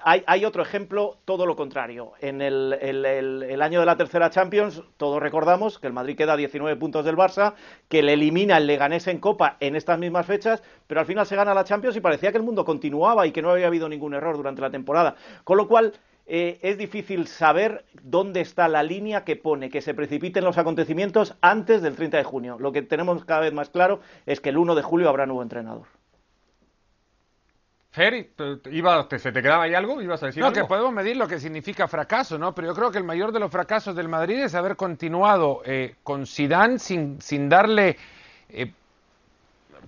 hay, 0.02 0.24
hay, 0.28 0.46
otro 0.46 0.62
ejemplo, 0.62 1.18
todo 1.26 1.46
lo 1.46 1.56
contrario. 1.56 2.14
En 2.20 2.42
el, 2.42 3.62
año 3.62 3.80
de 3.80 3.86
la 3.86 3.98
tercera 3.98 4.30
Champions, 4.30 4.84
todos 4.98 5.22
recordamos 5.22 5.80
que 5.80 5.88
el 5.88 5.94
Madrid 5.94 6.18
queda 6.18 6.34
a 6.34 6.38
19 6.38 6.76
puntos 6.78 7.06
del 7.06 7.16
Barça, 7.16 7.54
que 7.88 8.04
le 8.04 8.14
elimina 8.14 8.58
el 8.58 8.68
Leganés 8.68 9.08
en 9.08 9.20
Copa 9.20 9.58
en 9.60 9.76
estas 9.76 10.00
mismas 10.00 10.26
fechas, 10.26 10.62
pero 10.88 11.00
al 11.00 11.06
final 11.06 11.26
se 11.26 11.36
gana 11.36 11.54
la 11.54 11.64
Champions 11.64 11.96
y 11.96 12.02
parecía 12.02 12.32
que 12.32 12.38
el 12.38 12.44
mundo 12.44 12.66
continuaba 12.66 13.26
y 13.28 13.32
que 13.32 13.42
no 13.42 13.52
había 13.52 13.68
habido 13.68 13.88
ningún 13.88 14.14
error 14.14 14.36
durante 14.36 14.62
la 14.62 14.72
temporada. 14.72 15.16
Con 15.44 15.58
lo 15.58 15.68
cual, 15.68 15.94
eh, 16.26 16.60
es 16.62 16.78
difícil 16.78 17.28
saber 17.28 17.86
dónde 18.02 18.42
está 18.42 18.68
la 18.70 18.84
línea 18.84 19.26
que 19.26 19.36
pone 19.36 19.70
que 19.70 19.82
se 19.82 19.94
precipiten 19.94 20.46
los 20.46 20.58
acontecimientos 20.58 21.36
antes 21.42 21.82
del 21.82 21.96
30 21.96 22.18
de 22.18 22.24
junio. 22.24 22.58
Lo 22.60 22.72
que 22.72 22.82
tenemos 22.82 23.26
cada 23.26 23.42
vez 23.42 23.54
más 23.54 23.70
claro 23.70 24.00
es 24.26 24.40
que 24.40 24.50
el 24.50 24.58
1 24.58 24.76
de 24.76 24.82
julio 24.82 25.10
habrá 25.10 25.26
nuevo 25.26 25.44
entrenador. 25.44 25.88
Fer, 27.94 28.32
iba, 28.72 29.08
te, 29.08 29.20
¿se 29.20 29.32
te 29.32 29.40
quedaba 29.44 29.66
ahí 29.66 29.76
algo? 29.76 30.02
¿Ibas 30.02 30.24
a 30.24 30.26
decir 30.26 30.42
no, 30.42 30.48
algo? 30.48 30.60
que 30.60 30.68
podemos 30.68 30.92
medir 30.92 31.16
lo 31.16 31.28
que 31.28 31.40
significa 31.40 31.88
fracaso, 31.88 32.40
¿no? 32.40 32.56
Pero 32.56 32.70
yo 32.70 32.74
creo 32.74 32.90
que 32.90 32.98
el 32.98 33.04
mayor 33.04 33.32
de 33.32 33.40
los 33.40 33.52
fracasos 33.52 33.96
del 33.96 34.08
Madrid 34.08 34.40
es 34.40 34.56
haber 34.56 34.76
continuado 34.76 35.62
eh, 35.64 35.94
con 36.02 36.26
Zidane 36.26 36.80
sin, 36.80 37.22
sin 37.22 37.50
darle 37.50 37.96
eh, 38.50 38.72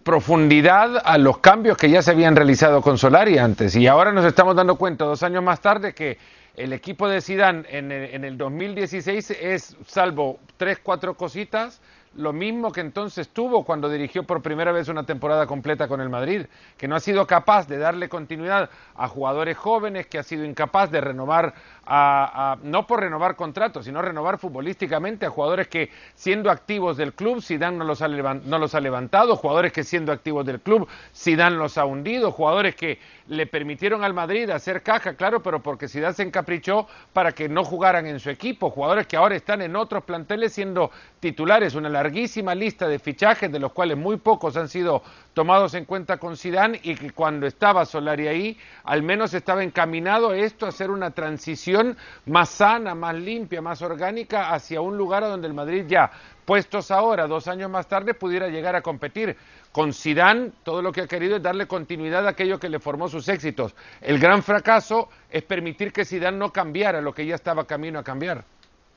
profundidad 0.04 1.02
a 1.04 1.18
los 1.18 1.40
cambios 1.40 1.78
que 1.80 1.90
ya 1.90 2.04
se 2.04 2.12
habían 2.12 2.36
realizado 2.36 2.80
con 2.80 3.00
Solari 3.00 3.40
antes. 3.40 3.76
Y 3.76 3.88
ahora 3.88 4.12
nos 4.12 4.24
estamos 4.24 4.56
dando 4.56 4.76
cuenta, 4.76 5.04
dos 5.04 5.24
años 5.24 5.42
más 5.42 5.60
tarde, 5.60 5.96
que 5.96 6.20
el 6.56 6.74
equipo 6.74 7.10
de 7.10 7.22
Zidane 7.22 7.66
en 7.70 7.92
el, 7.92 8.14
en 8.14 8.24
el 8.24 8.38
2016 8.38 9.32
es, 9.32 9.76
salvo 9.88 10.38
tres, 10.58 10.78
cuatro 10.78 11.16
cositas, 11.16 11.82
lo 12.16 12.32
mismo 12.32 12.72
que 12.72 12.82
entonces 12.82 13.30
tuvo 13.30 13.64
cuando 13.66 13.90
dirigió 13.90 14.24
por 14.24 14.42
primera 14.42 14.72
vez 14.72 14.88
una 14.88 15.06
temporada 15.06 15.46
completa 15.46 15.88
con 15.88 16.00
el 16.02 16.10
Madrid, 16.10 16.46
que 16.78 16.88
no 16.88 16.96
ha 16.96 17.00
sido 17.00 17.28
capaz 17.28 17.68
de 17.68 17.78
darle 17.78 18.10
continuidad 18.10 18.70
a 18.96 19.08
jugadores 19.08 19.58
jóvenes, 19.58 20.08
que 20.08 20.18
ha 20.18 20.24
sido 20.24 20.46
incapaz 20.46 20.92
de 20.92 21.02
renovar, 21.02 21.54
a, 21.86 22.58
no 22.64 22.88
por 22.88 23.02
renovar 23.02 23.36
contratos, 23.36 23.86
sino 23.86 24.02
renovar 24.02 24.38
futbolísticamente 24.38 25.26
a 25.26 25.30
jugadores 25.30 25.68
que 25.68 25.90
siendo 26.14 26.50
activos 26.50 26.98
del 26.98 27.14
club, 27.14 27.42
Zidane 27.42 27.78
no 27.78 27.84
los 27.84 28.02
ha, 28.02 28.08
no 28.08 28.58
los 28.58 28.74
levantado, 28.74 29.36
jugadores 29.36 29.74
que 29.74 29.84
siendo 29.84 30.12
activos 30.12 30.46
del 30.46 30.62
club, 30.62 30.88
Zidane 31.14 31.58
los 31.58 31.78
ha 31.78 31.86
hundido, 31.86 32.32
jugadores 32.32 32.76
que 32.76 33.00
le 33.28 33.48
permitieron 33.48 34.04
al 34.04 34.14
Madrid 34.14 34.50
hacer 34.50 34.84
caja, 34.84 35.16
claro, 35.16 35.42
pero 35.42 35.62
porque 35.62 35.88
Zidane 35.88 36.14
se 36.14 36.24
encaprichó 36.24 36.88
para 37.12 37.32
que 37.34 37.50
no 37.50 37.64
jugaran 37.64 38.06
en 38.06 38.20
su 38.20 38.30
equipo, 38.30 38.70
jugadores 38.70 39.08
que 39.08 39.18
ahora 39.18 39.36
están 39.36 39.62
en 39.62 39.76
otros 39.76 40.04
planteles 40.04 40.54
siendo 40.54 40.92
titulares, 41.26 41.74
una 41.74 41.90
larguísima 41.90 42.54
lista 42.54 42.88
de 42.88 43.00
fichajes 43.00 43.52
de 43.52 43.58
los 43.58 43.72
cuales 43.72 43.98
muy 43.98 44.18
pocos 44.18 44.56
han 44.58 44.70
sido 44.70 45.02
tomados 45.34 45.74
en 45.74 45.86
cuenta 45.86 46.18
con 46.18 46.38
Zidane 46.38 46.80
y 46.84 46.94
que 46.94 47.10
cuando 47.10 47.48
estaba 47.48 47.84
Solari 47.84 48.28
ahí, 48.28 48.58
al 48.84 49.02
menos 49.02 49.34
estaba 49.34 49.64
encaminado 49.64 50.36
esto 50.36 50.68
a 50.68 50.70
hacer 50.70 50.92
una 50.92 51.10
transición 51.10 51.98
más 52.28 52.50
sana, 52.50 52.94
más 52.94 53.16
limpia, 53.16 53.60
más 53.60 53.82
orgánica 53.82 54.54
hacia 54.54 54.82
un 54.82 55.00
lugar 55.00 55.24
a 55.24 55.28
donde 55.28 55.48
el 55.48 55.56
Madrid 55.56 55.86
ya 55.88 56.12
puestos 56.46 56.92
ahora, 56.92 57.26
dos 57.26 57.48
años 57.48 57.72
más 57.72 57.88
tarde, 57.88 58.14
pudiera 58.14 58.48
llegar 58.48 58.76
a 58.76 58.84
competir. 58.84 59.36
Con 59.72 59.94
Zidane, 59.94 60.52
todo 60.64 60.84
lo 60.84 60.92
que 60.92 61.02
ha 61.02 61.08
querido 61.08 61.38
es 61.38 61.42
darle 61.42 61.68
continuidad 61.68 62.28
a 62.28 62.30
aquello 62.30 62.60
que 62.60 62.70
le 62.70 62.80
formó 62.80 63.10
sus 63.10 63.28
éxitos. 63.28 63.74
El 64.00 64.20
gran 64.20 64.44
fracaso 64.44 65.10
es 65.30 65.42
permitir 65.42 65.92
que 65.92 66.06
Zidane 66.06 66.38
no 66.38 66.54
cambiara 66.54 67.02
lo 67.02 67.14
que 67.14 67.26
ya 67.26 67.34
estaba 67.34 67.66
camino 67.66 67.98
a 67.98 68.04
cambiar. 68.04 68.46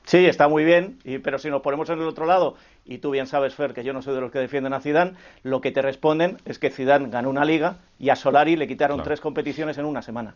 Sí, 0.05 0.25
está 0.25 0.47
muy 0.47 0.63
bien, 0.63 0.97
y, 1.03 1.19
pero 1.19 1.37
si 1.37 1.49
nos 1.49 1.61
ponemos 1.61 1.89
en 1.89 1.99
el 1.99 2.07
otro 2.07 2.25
lado, 2.25 2.55
y 2.83 2.97
tú 2.97 3.11
bien 3.11 3.27
sabes, 3.27 3.53
Fer, 3.53 3.73
que 3.73 3.83
yo 3.83 3.93
no 3.93 4.01
soy 4.01 4.15
de 4.15 4.21
los 4.21 4.31
que 4.31 4.39
defienden 4.39 4.73
a 4.73 4.81
Zidane, 4.81 5.13
lo 5.43 5.61
que 5.61 5.71
te 5.71 5.81
responden 5.81 6.37
es 6.45 6.57
que 6.57 6.71
Zidane 6.71 7.09
ganó 7.09 7.29
una 7.29 7.45
liga 7.45 7.77
y 7.99 8.09
a 8.09 8.15
Solari 8.15 8.55
le 8.55 8.67
quitaron 8.67 8.97
claro. 8.97 9.07
tres 9.07 9.21
competiciones 9.21 9.77
en 9.77 9.85
una 9.85 10.01
semana. 10.01 10.33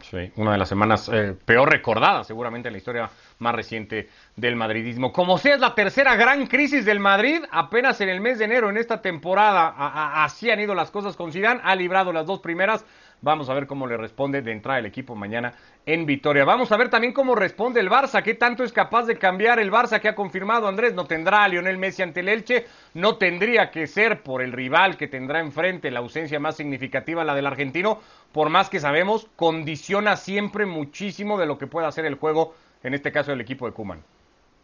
Sí, 0.00 0.30
una 0.36 0.52
de 0.52 0.58
las 0.58 0.68
semanas 0.68 1.10
eh, 1.12 1.34
peor 1.44 1.70
recordadas 1.70 2.26
seguramente 2.26 2.68
en 2.68 2.72
la 2.72 2.78
historia 2.78 3.10
más 3.40 3.54
reciente 3.54 4.08
del 4.36 4.54
madridismo. 4.54 5.12
Como 5.12 5.38
sea 5.38 5.54
es 5.54 5.60
la 5.60 5.74
tercera 5.74 6.14
gran 6.14 6.46
crisis 6.46 6.84
del 6.84 7.00
Madrid, 7.00 7.42
apenas 7.50 8.00
en 8.00 8.08
el 8.08 8.20
mes 8.20 8.38
de 8.38 8.44
enero 8.44 8.70
en 8.70 8.76
esta 8.76 9.02
temporada 9.02 9.66
a, 9.68 9.88
a, 9.88 10.24
así 10.24 10.50
han 10.50 10.60
ido 10.60 10.74
las 10.74 10.90
cosas 10.90 11.16
con 11.16 11.32
Zidane, 11.32 11.60
ha 11.64 11.74
librado 11.74 12.12
las 12.12 12.26
dos 12.26 12.40
primeras. 12.40 12.84
Vamos 13.20 13.48
a 13.48 13.54
ver 13.54 13.66
cómo 13.66 13.86
le 13.88 13.96
responde 13.96 14.42
de 14.42 14.52
entrada 14.52 14.78
el 14.78 14.86
equipo 14.86 15.16
mañana 15.16 15.52
en 15.84 16.06
Vitoria. 16.06 16.44
Vamos 16.44 16.70
a 16.70 16.76
ver 16.76 16.88
también 16.88 17.12
cómo 17.12 17.34
responde 17.34 17.80
el 17.80 17.90
Barça, 17.90 18.22
qué 18.22 18.34
tanto 18.34 18.62
es 18.62 18.72
capaz 18.72 19.06
de 19.06 19.18
cambiar 19.18 19.58
el 19.58 19.72
Barça 19.72 20.00
que 20.00 20.08
ha 20.08 20.14
confirmado 20.14 20.68
Andrés, 20.68 20.94
no 20.94 21.06
tendrá 21.06 21.42
a 21.42 21.48
Lionel 21.48 21.78
Messi 21.78 22.02
ante 22.02 22.20
el 22.20 22.28
Elche, 22.28 22.66
no 22.94 23.16
tendría 23.16 23.72
que 23.72 23.88
ser 23.88 24.22
por 24.22 24.40
el 24.40 24.52
rival 24.52 24.96
que 24.96 25.08
tendrá 25.08 25.40
enfrente, 25.40 25.90
la 25.90 25.98
ausencia 25.98 26.38
más 26.38 26.56
significativa, 26.56 27.24
la 27.24 27.34
del 27.34 27.46
argentino, 27.46 28.00
por 28.30 28.50
más 28.50 28.70
que 28.70 28.78
sabemos, 28.78 29.28
condiciona 29.34 30.16
siempre 30.16 30.64
muchísimo 30.64 31.38
de 31.38 31.46
lo 31.46 31.58
que 31.58 31.66
pueda 31.66 31.88
hacer 31.88 32.04
el 32.04 32.14
juego, 32.14 32.54
en 32.84 32.94
este 32.94 33.10
caso 33.10 33.32
el 33.32 33.40
equipo 33.40 33.66
de 33.66 33.72
Kuman. 33.72 34.02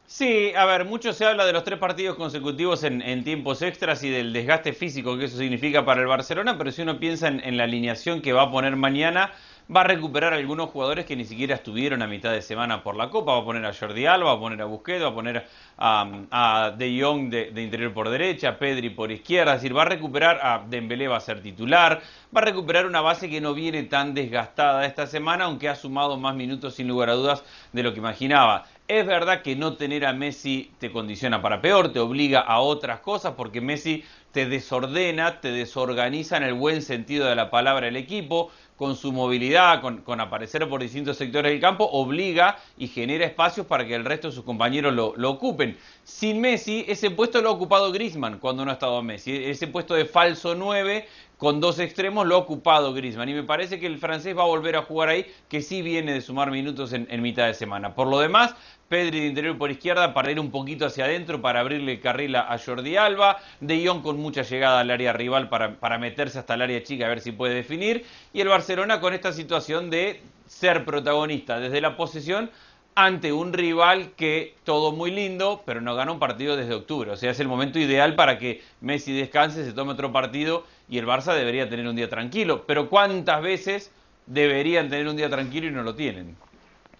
Sí, 0.06 0.52
a 0.54 0.66
ver, 0.66 0.84
mucho 0.84 1.12
se 1.14 1.24
habla 1.24 1.46
de 1.46 1.52
los 1.52 1.64
tres 1.64 1.78
partidos 1.78 2.16
consecutivos 2.16 2.84
en, 2.84 3.00
en, 3.00 3.24
tiempos 3.24 3.62
extras 3.62 4.02
y 4.04 4.10
del 4.10 4.32
desgaste 4.34 4.72
físico 4.74 5.16
que 5.16 5.24
eso 5.24 5.38
significa 5.38 5.84
para 5.84 6.02
el 6.02 6.06
Barcelona, 6.06 6.58
pero 6.58 6.70
si 6.70 6.82
uno 6.82 6.98
piensa 6.98 7.28
en, 7.28 7.56
la 7.56 7.64
alineación 7.64 8.20
que 8.20 8.32
va 8.34 8.42
a 8.42 8.50
poner 8.50 8.76
mañana, 8.76 9.32
va 9.74 9.80
a 9.80 9.84
recuperar 9.84 10.34
algunos 10.34 10.68
jugadores 10.70 11.06
que 11.06 11.16
ni 11.16 11.24
siquiera 11.24 11.54
estuvieron 11.54 12.02
a 12.02 12.06
mitad 12.06 12.32
de 12.32 12.42
semana 12.42 12.82
por 12.82 12.96
la 12.96 13.08
Copa. 13.08 13.32
Va 13.32 13.40
a 13.40 13.44
poner 13.44 13.64
a 13.64 13.72
Jordi 13.72 14.04
Alba, 14.06 14.32
va 14.32 14.36
a 14.36 14.40
poner 14.40 14.60
a 14.60 14.66
Busquets, 14.66 15.02
va 15.02 15.08
a 15.08 15.14
poner 15.14 15.46
a, 15.78 16.74
De 16.76 17.00
Jong 17.00 17.30
de, 17.30 17.62
interior 17.62 17.92
por 17.94 18.10
derecha, 18.10 18.58
Pedri 18.58 18.90
por 18.90 19.10
izquierda. 19.10 19.54
Es 19.54 19.62
decir, 19.62 19.76
va 19.76 19.82
a 19.82 19.86
recuperar 19.86 20.38
a 20.42 20.62
Dembélé, 20.68 21.08
va 21.08 21.16
a 21.16 21.20
ser 21.20 21.40
titular. 21.40 22.02
Va 22.36 22.40
a 22.40 22.44
recuperar 22.44 22.84
una 22.84 23.00
base 23.00 23.30
que 23.30 23.40
no 23.40 23.54
viene 23.54 23.84
tan 23.84 24.12
desgastada 24.12 24.84
esta 24.84 25.06
semana, 25.06 25.44
aunque 25.44 25.68
ha 25.68 25.76
sumado 25.76 26.18
más 26.18 26.34
minutos 26.34 26.74
sin 26.74 26.88
lugar 26.88 27.08
a 27.08 27.14
dudas 27.14 27.42
de 27.72 27.82
lo 27.82 27.92
que 27.94 28.00
imaginaba. 28.00 28.66
Es 28.88 29.06
verdad 29.06 29.42
que 29.42 29.56
no 29.56 29.76
tener 29.76 30.04
a 30.04 30.12
Messi 30.12 30.76
te 30.78 30.92
condiciona 30.92 31.40
para 31.40 31.62
peor, 31.62 31.92
te 31.92 32.00
obliga 32.00 32.40
a 32.40 32.60
otras 32.60 33.00
cosas, 33.00 33.32
porque 33.34 33.62
Messi 33.62 34.04
te 34.34 34.46
desordena, 34.46 35.40
te 35.40 35.52
desorganiza 35.52 36.36
en 36.36 36.42
el 36.42 36.54
buen 36.54 36.82
sentido 36.82 37.26
de 37.26 37.36
la 37.36 37.50
palabra 37.50 37.86
el 37.86 37.96
equipo, 37.96 38.50
con 38.76 38.96
su 38.96 39.12
movilidad, 39.12 39.80
con, 39.80 40.20
aparecer 40.20 40.68
por 40.68 40.80
distintos 40.80 41.16
sectores 41.16 41.52
del 41.52 41.60
campo, 41.60 41.84
obliga 41.84 42.58
y 42.76 42.88
genera 42.88 43.24
espacios 43.24 43.64
para 43.66 43.86
que 43.86 43.94
el 43.94 44.04
resto 44.04 44.28
de 44.28 44.34
sus 44.34 44.44
compañeros 44.44 44.92
lo, 44.92 45.30
ocupen. 45.30 45.78
Sin 46.02 46.40
Messi, 46.40 46.84
ese 46.88 47.12
puesto 47.12 47.40
lo 47.40 47.50
ha 47.50 47.52
ocupado 47.52 47.92
Grisman 47.92 48.40
cuando 48.40 48.64
no 48.64 48.72
ha 48.72 48.74
estado 48.74 49.00
Messi. 49.04 49.44
Ese 49.44 49.68
puesto 49.68 49.94
de 49.94 50.04
falso 50.04 50.56
9 50.56 51.06
con 51.38 51.60
dos 51.60 51.78
extremos 51.78 52.26
lo 52.26 52.34
ha 52.34 52.38
ocupado 52.38 52.92
Grisman. 52.92 53.28
Y 53.28 53.34
me 53.34 53.44
parece 53.44 53.78
que 53.78 53.86
el 53.86 53.98
francés 53.98 54.36
va 54.36 54.42
a 54.42 54.46
volver 54.46 54.74
a 54.74 54.82
jugar 54.82 55.10
ahí, 55.10 55.26
que 55.48 55.62
sí 55.62 55.80
viene 55.80 56.12
de 56.12 56.20
sumar 56.20 56.50
minutos 56.50 56.92
en, 56.92 57.22
mitad 57.22 57.46
de 57.46 57.54
semana. 57.54 57.94
Por 57.94 58.08
lo 58.08 58.18
demás, 58.18 58.56
Pedri 58.94 59.18
de 59.18 59.26
interior 59.26 59.58
por 59.58 59.72
izquierda 59.72 60.14
para 60.14 60.30
ir 60.30 60.38
un 60.38 60.52
poquito 60.52 60.86
hacia 60.86 61.06
adentro, 61.06 61.42
para 61.42 61.58
abrirle 61.58 61.94
el 61.94 62.00
carril 62.00 62.36
a 62.36 62.56
Jordi 62.64 62.96
Alba. 62.96 63.38
De 63.58 63.84
Jong 63.84 64.02
con 64.02 64.18
mucha 64.18 64.42
llegada 64.42 64.78
al 64.78 64.88
área 64.92 65.12
rival 65.12 65.48
para, 65.48 65.80
para 65.80 65.98
meterse 65.98 66.38
hasta 66.38 66.54
el 66.54 66.62
área 66.62 66.80
chica 66.84 67.06
a 67.06 67.08
ver 67.08 67.18
si 67.18 67.32
puede 67.32 67.54
definir. 67.54 68.06
Y 68.32 68.40
el 68.40 68.46
Barcelona 68.46 69.00
con 69.00 69.12
esta 69.12 69.32
situación 69.32 69.90
de 69.90 70.22
ser 70.46 70.84
protagonista 70.84 71.58
desde 71.58 71.80
la 71.80 71.96
posesión 71.96 72.52
ante 72.94 73.32
un 73.32 73.52
rival 73.52 74.12
que 74.16 74.54
todo 74.62 74.92
muy 74.92 75.10
lindo, 75.10 75.64
pero 75.66 75.80
no 75.80 75.96
gana 75.96 76.12
un 76.12 76.20
partido 76.20 76.56
desde 76.56 76.74
octubre. 76.74 77.10
O 77.10 77.16
sea, 77.16 77.32
es 77.32 77.40
el 77.40 77.48
momento 77.48 77.80
ideal 77.80 78.14
para 78.14 78.38
que 78.38 78.62
Messi 78.80 79.12
descanse, 79.12 79.64
se 79.64 79.72
tome 79.72 79.90
otro 79.90 80.12
partido 80.12 80.66
y 80.88 80.98
el 80.98 81.06
Barça 81.08 81.34
debería 81.34 81.68
tener 81.68 81.88
un 81.88 81.96
día 81.96 82.08
tranquilo. 82.08 82.64
Pero 82.64 82.88
¿cuántas 82.88 83.42
veces 83.42 83.90
deberían 84.26 84.88
tener 84.88 85.08
un 85.08 85.16
día 85.16 85.28
tranquilo 85.28 85.66
y 85.66 85.72
no 85.72 85.82
lo 85.82 85.96
tienen? 85.96 86.36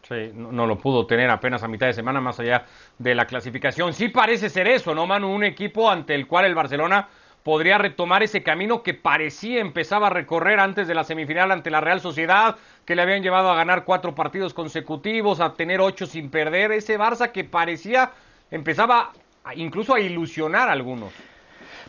Sí, 0.09 0.33
no, 0.35 0.67
lo 0.67 0.79
pudo 0.79 1.07
tener 1.07 1.31
apenas 1.31 1.63
a 1.63 1.69
mitad 1.69 1.87
de 1.87 1.95
semana, 1.95 2.21
más 2.21 2.39
allá 2.39 2.67
de 2.99 3.15
la 3.15 3.27
clasificación. 3.27 3.95
Sí 3.95 4.09
parece 4.09 4.51
ser 4.51 4.69
eso, 4.69 4.95
¿no, 4.95 5.07
Manu? 5.07 5.33
Un 5.33 5.45
equipo 5.45 5.91
ante 5.91 6.15
el 6.15 6.27
cual 6.27 6.45
el 6.45 6.55
Barcelona 6.55 7.09
podría 7.43 7.79
retomar 7.79 8.23
ese 8.23 8.43
camino 8.43 8.83
que 8.83 8.95
parecía 8.95 9.61
empezaba 9.61 10.09
a 10.09 10.11
recorrer 10.11 10.61
antes 10.61 10.89
de 10.89 10.95
la 10.95 11.05
semifinal 11.05 11.51
ante 11.51 11.71
la 11.71 11.81
Real 11.81 12.01
Sociedad, 12.01 12.57
que 12.85 12.95
le 12.95 13.03
habían 13.03 13.23
llevado 13.23 13.51
a 13.51 13.57
ganar 13.57 13.85
cuatro 13.85 14.15
partidos 14.15 14.53
consecutivos, 14.53 15.41
a 15.41 15.55
tener 15.55 15.81
ocho 15.81 16.07
sin 16.07 16.31
perder. 16.31 16.73
Ese 16.73 16.99
Barça 16.99 17.33
que 17.33 17.45
parecía 17.45 18.13
empezaba 18.51 19.13
incluso 19.57 19.95
a 19.95 20.01
ilusionar 20.01 20.69
a 20.69 20.73
algunos. 20.73 21.13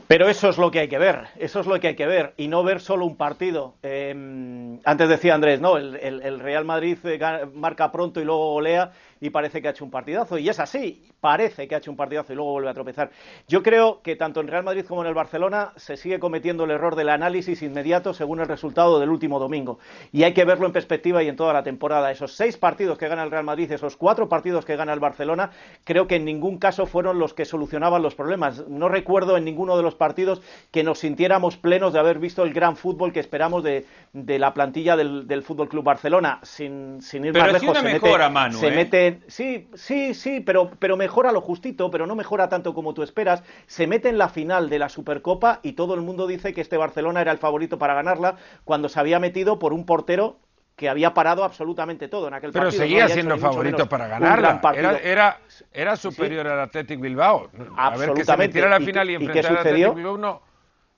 Pero 0.08 0.30
eso 0.30 0.50
es 0.50 0.58
lo 0.58 0.72
que 0.72 0.80
hay 0.80 0.88
que 0.88 1.00
ver, 1.00 1.28
eso 1.38 1.60
es 1.60 1.68
lo 1.68 1.80
que 1.80 1.88
hay 1.88 1.96
que 1.96 2.06
ver, 2.06 2.34
y 2.38 2.48
no 2.48 2.64
ver 2.64 2.80
solo 2.80 3.06
un 3.06 3.16
partido. 3.16 3.76
Em, 3.82 4.80
antes 4.84 5.10
decía 5.10 5.34
Andrés, 5.34 5.60
no, 5.60 5.78
el, 5.78 6.40
Real 6.40 6.66
Madrid 6.66 6.98
eh, 7.06 7.20
marca 7.54 7.92
pronto 7.92 8.22
y 8.22 8.26
luego 8.26 8.54
golea, 8.54 8.92
y 9.20 9.30
parece 9.30 9.62
que 9.62 9.68
ha 9.68 9.72
hecho 9.72 9.86
un 9.86 9.92
partidazo. 9.92 10.38
Y 10.38 10.50
es 10.50 10.60
así, 10.60 11.04
parece 11.20 11.68
que 11.68 11.76
ha 11.76 11.78
hecho 11.78 11.92
un 11.92 11.98
partidazo 11.98 12.34
y 12.34 12.36
luego 12.36 12.52
vuelve 12.52 12.70
a 12.70 12.74
tropezar. 12.74 13.12
Yo 13.48 13.64
creo 13.64 14.02
que 14.02 14.16
tanto 14.16 14.42
en 14.42 14.48
Real 14.48 14.64
Madrid 14.64 14.86
como 14.86 15.02
en 15.02 15.08
el 15.08 15.14
Barcelona 15.14 15.72
se 15.76 15.98
sigue 15.98 16.20
cometiendo 16.20 16.66
el 16.66 16.72
error 16.72 16.96
del 16.96 17.10
análisis 17.10 17.62
inmediato 17.62 18.14
según 18.14 18.40
el 18.40 18.48
resultado 18.48 19.00
del 19.00 19.10
último 19.10 19.40
domingo. 19.40 19.80
Y 20.12 20.24
hay 20.24 20.34
que 20.34 20.46
verlo 20.46 20.66
en 20.66 20.74
perspectiva 20.74 21.24
y 21.24 21.30
en 21.30 21.36
toda 21.36 21.54
la 21.54 21.64
temporada. 21.64 22.12
Esos 22.12 22.34
seis 22.34 22.58
partidos 22.58 22.98
que 22.98 23.08
gana 23.08 23.24
el 23.24 23.32
Real 23.32 23.44
Madrid, 23.44 23.72
esos 23.72 23.96
cuatro 23.96 24.28
partidos 24.28 24.66
que 24.66 24.76
gana 24.76 24.94
el 24.94 25.00
Barcelona, 25.00 25.52
creo 25.84 26.08
que 26.08 26.16
en 26.16 26.26
ningún 26.26 26.58
caso 26.58 26.86
fueron 26.86 27.20
los 27.20 27.34
que 27.34 27.46
solucionaban 27.46 28.02
los 28.02 28.16
problemas. 28.16 28.68
No 28.68 28.90
recuerdo 28.90 29.38
en 29.38 29.46
ninguno 29.46 29.78
de 29.78 29.84
los 29.84 29.96
partidos 29.96 30.42
que 30.72 30.84
nos 30.84 31.00
sintiéramos 31.00 31.58
plenos 31.58 31.94
de 31.94 32.00
haber 32.00 32.20
visto 32.20 32.44
el 32.44 32.54
gran 32.54 32.76
fútbol 32.76 33.14
que 33.14 33.20
esperamos 33.20 33.64
de, 33.64 33.86
la 34.14 34.54
plantilla 34.54 34.96
del, 34.96 35.28
del 35.28 35.44
Fútbol 35.44 35.70
Club 35.70 35.84
Barcelona. 35.84 36.40
Sin, 36.44 37.02
sin 37.02 37.26
ir 37.26 37.34
más 37.38 37.54
lejos, 37.54 37.78
se, 37.78 37.84
mete, 37.84 38.30
Manu, 38.30 38.58
se 38.58 38.68
¿eh? 38.68 38.72
mete 38.72 39.15
sí, 39.28 39.70
sí, 39.74 40.14
sí, 40.14 40.42
pero, 40.42 40.72
pero 40.80 40.98
mejora 40.98 41.32
lo 41.32 41.42
justito, 41.42 41.92
pero 41.92 42.08
no 42.08 42.16
mejora 42.16 42.50
tanto 42.50 42.74
como 42.74 42.94
tú 42.94 43.04
esperas. 43.04 43.44
Se 43.68 43.88
mete 43.88 44.10
en 44.10 44.18
la 44.18 44.30
final 44.30 44.70
de 44.70 44.80
la 44.80 44.90
Supercopa 44.90 45.60
y 45.64 45.74
todo 45.74 45.94
el 45.94 46.02
mundo 46.02 46.28
dice 46.28 46.54
que 46.54 46.62
este 46.62 46.78
Barcelona 46.78 47.22
era 47.22 47.32
el 47.32 47.38
favorito 47.38 47.78
para 47.78 47.94
ganarla 47.94 48.36
cuando 48.64 48.90
se 48.90 49.00
había 49.00 49.20
metido 49.20 49.60
por 49.60 49.74
un 49.74 49.86
portero 49.86 50.38
que 50.76 50.90
había 50.90 51.14
parado 51.14 51.44
absolutamente 51.44 52.08
todo 52.08 52.28
en 52.28 52.34
aquel 52.34 52.52
partido. 52.52 52.72
Pero 52.72 52.84
seguía 52.84 53.08
siendo 53.08 53.38
favorito 53.38 53.88
para 53.88 54.08
ganarla. 54.08 54.60
Era, 55.02 55.40
era, 55.72 55.96
superior 55.96 56.46
al 56.48 56.60
Athletic 56.60 57.00
Bilbao. 57.00 57.50
A 57.78 57.96
ver 57.98 58.14
que 58.14 58.26
se 58.26 58.38
metiera 58.38 58.68
a 58.68 58.80
la 58.80 58.86
final 58.86 59.10
y, 59.10 59.14
y 59.14 59.16
enfrentar 59.16 59.52
al 59.52 59.58
Athletic 59.60 59.96
Bilbao 59.96 60.18
no. 60.18 60.42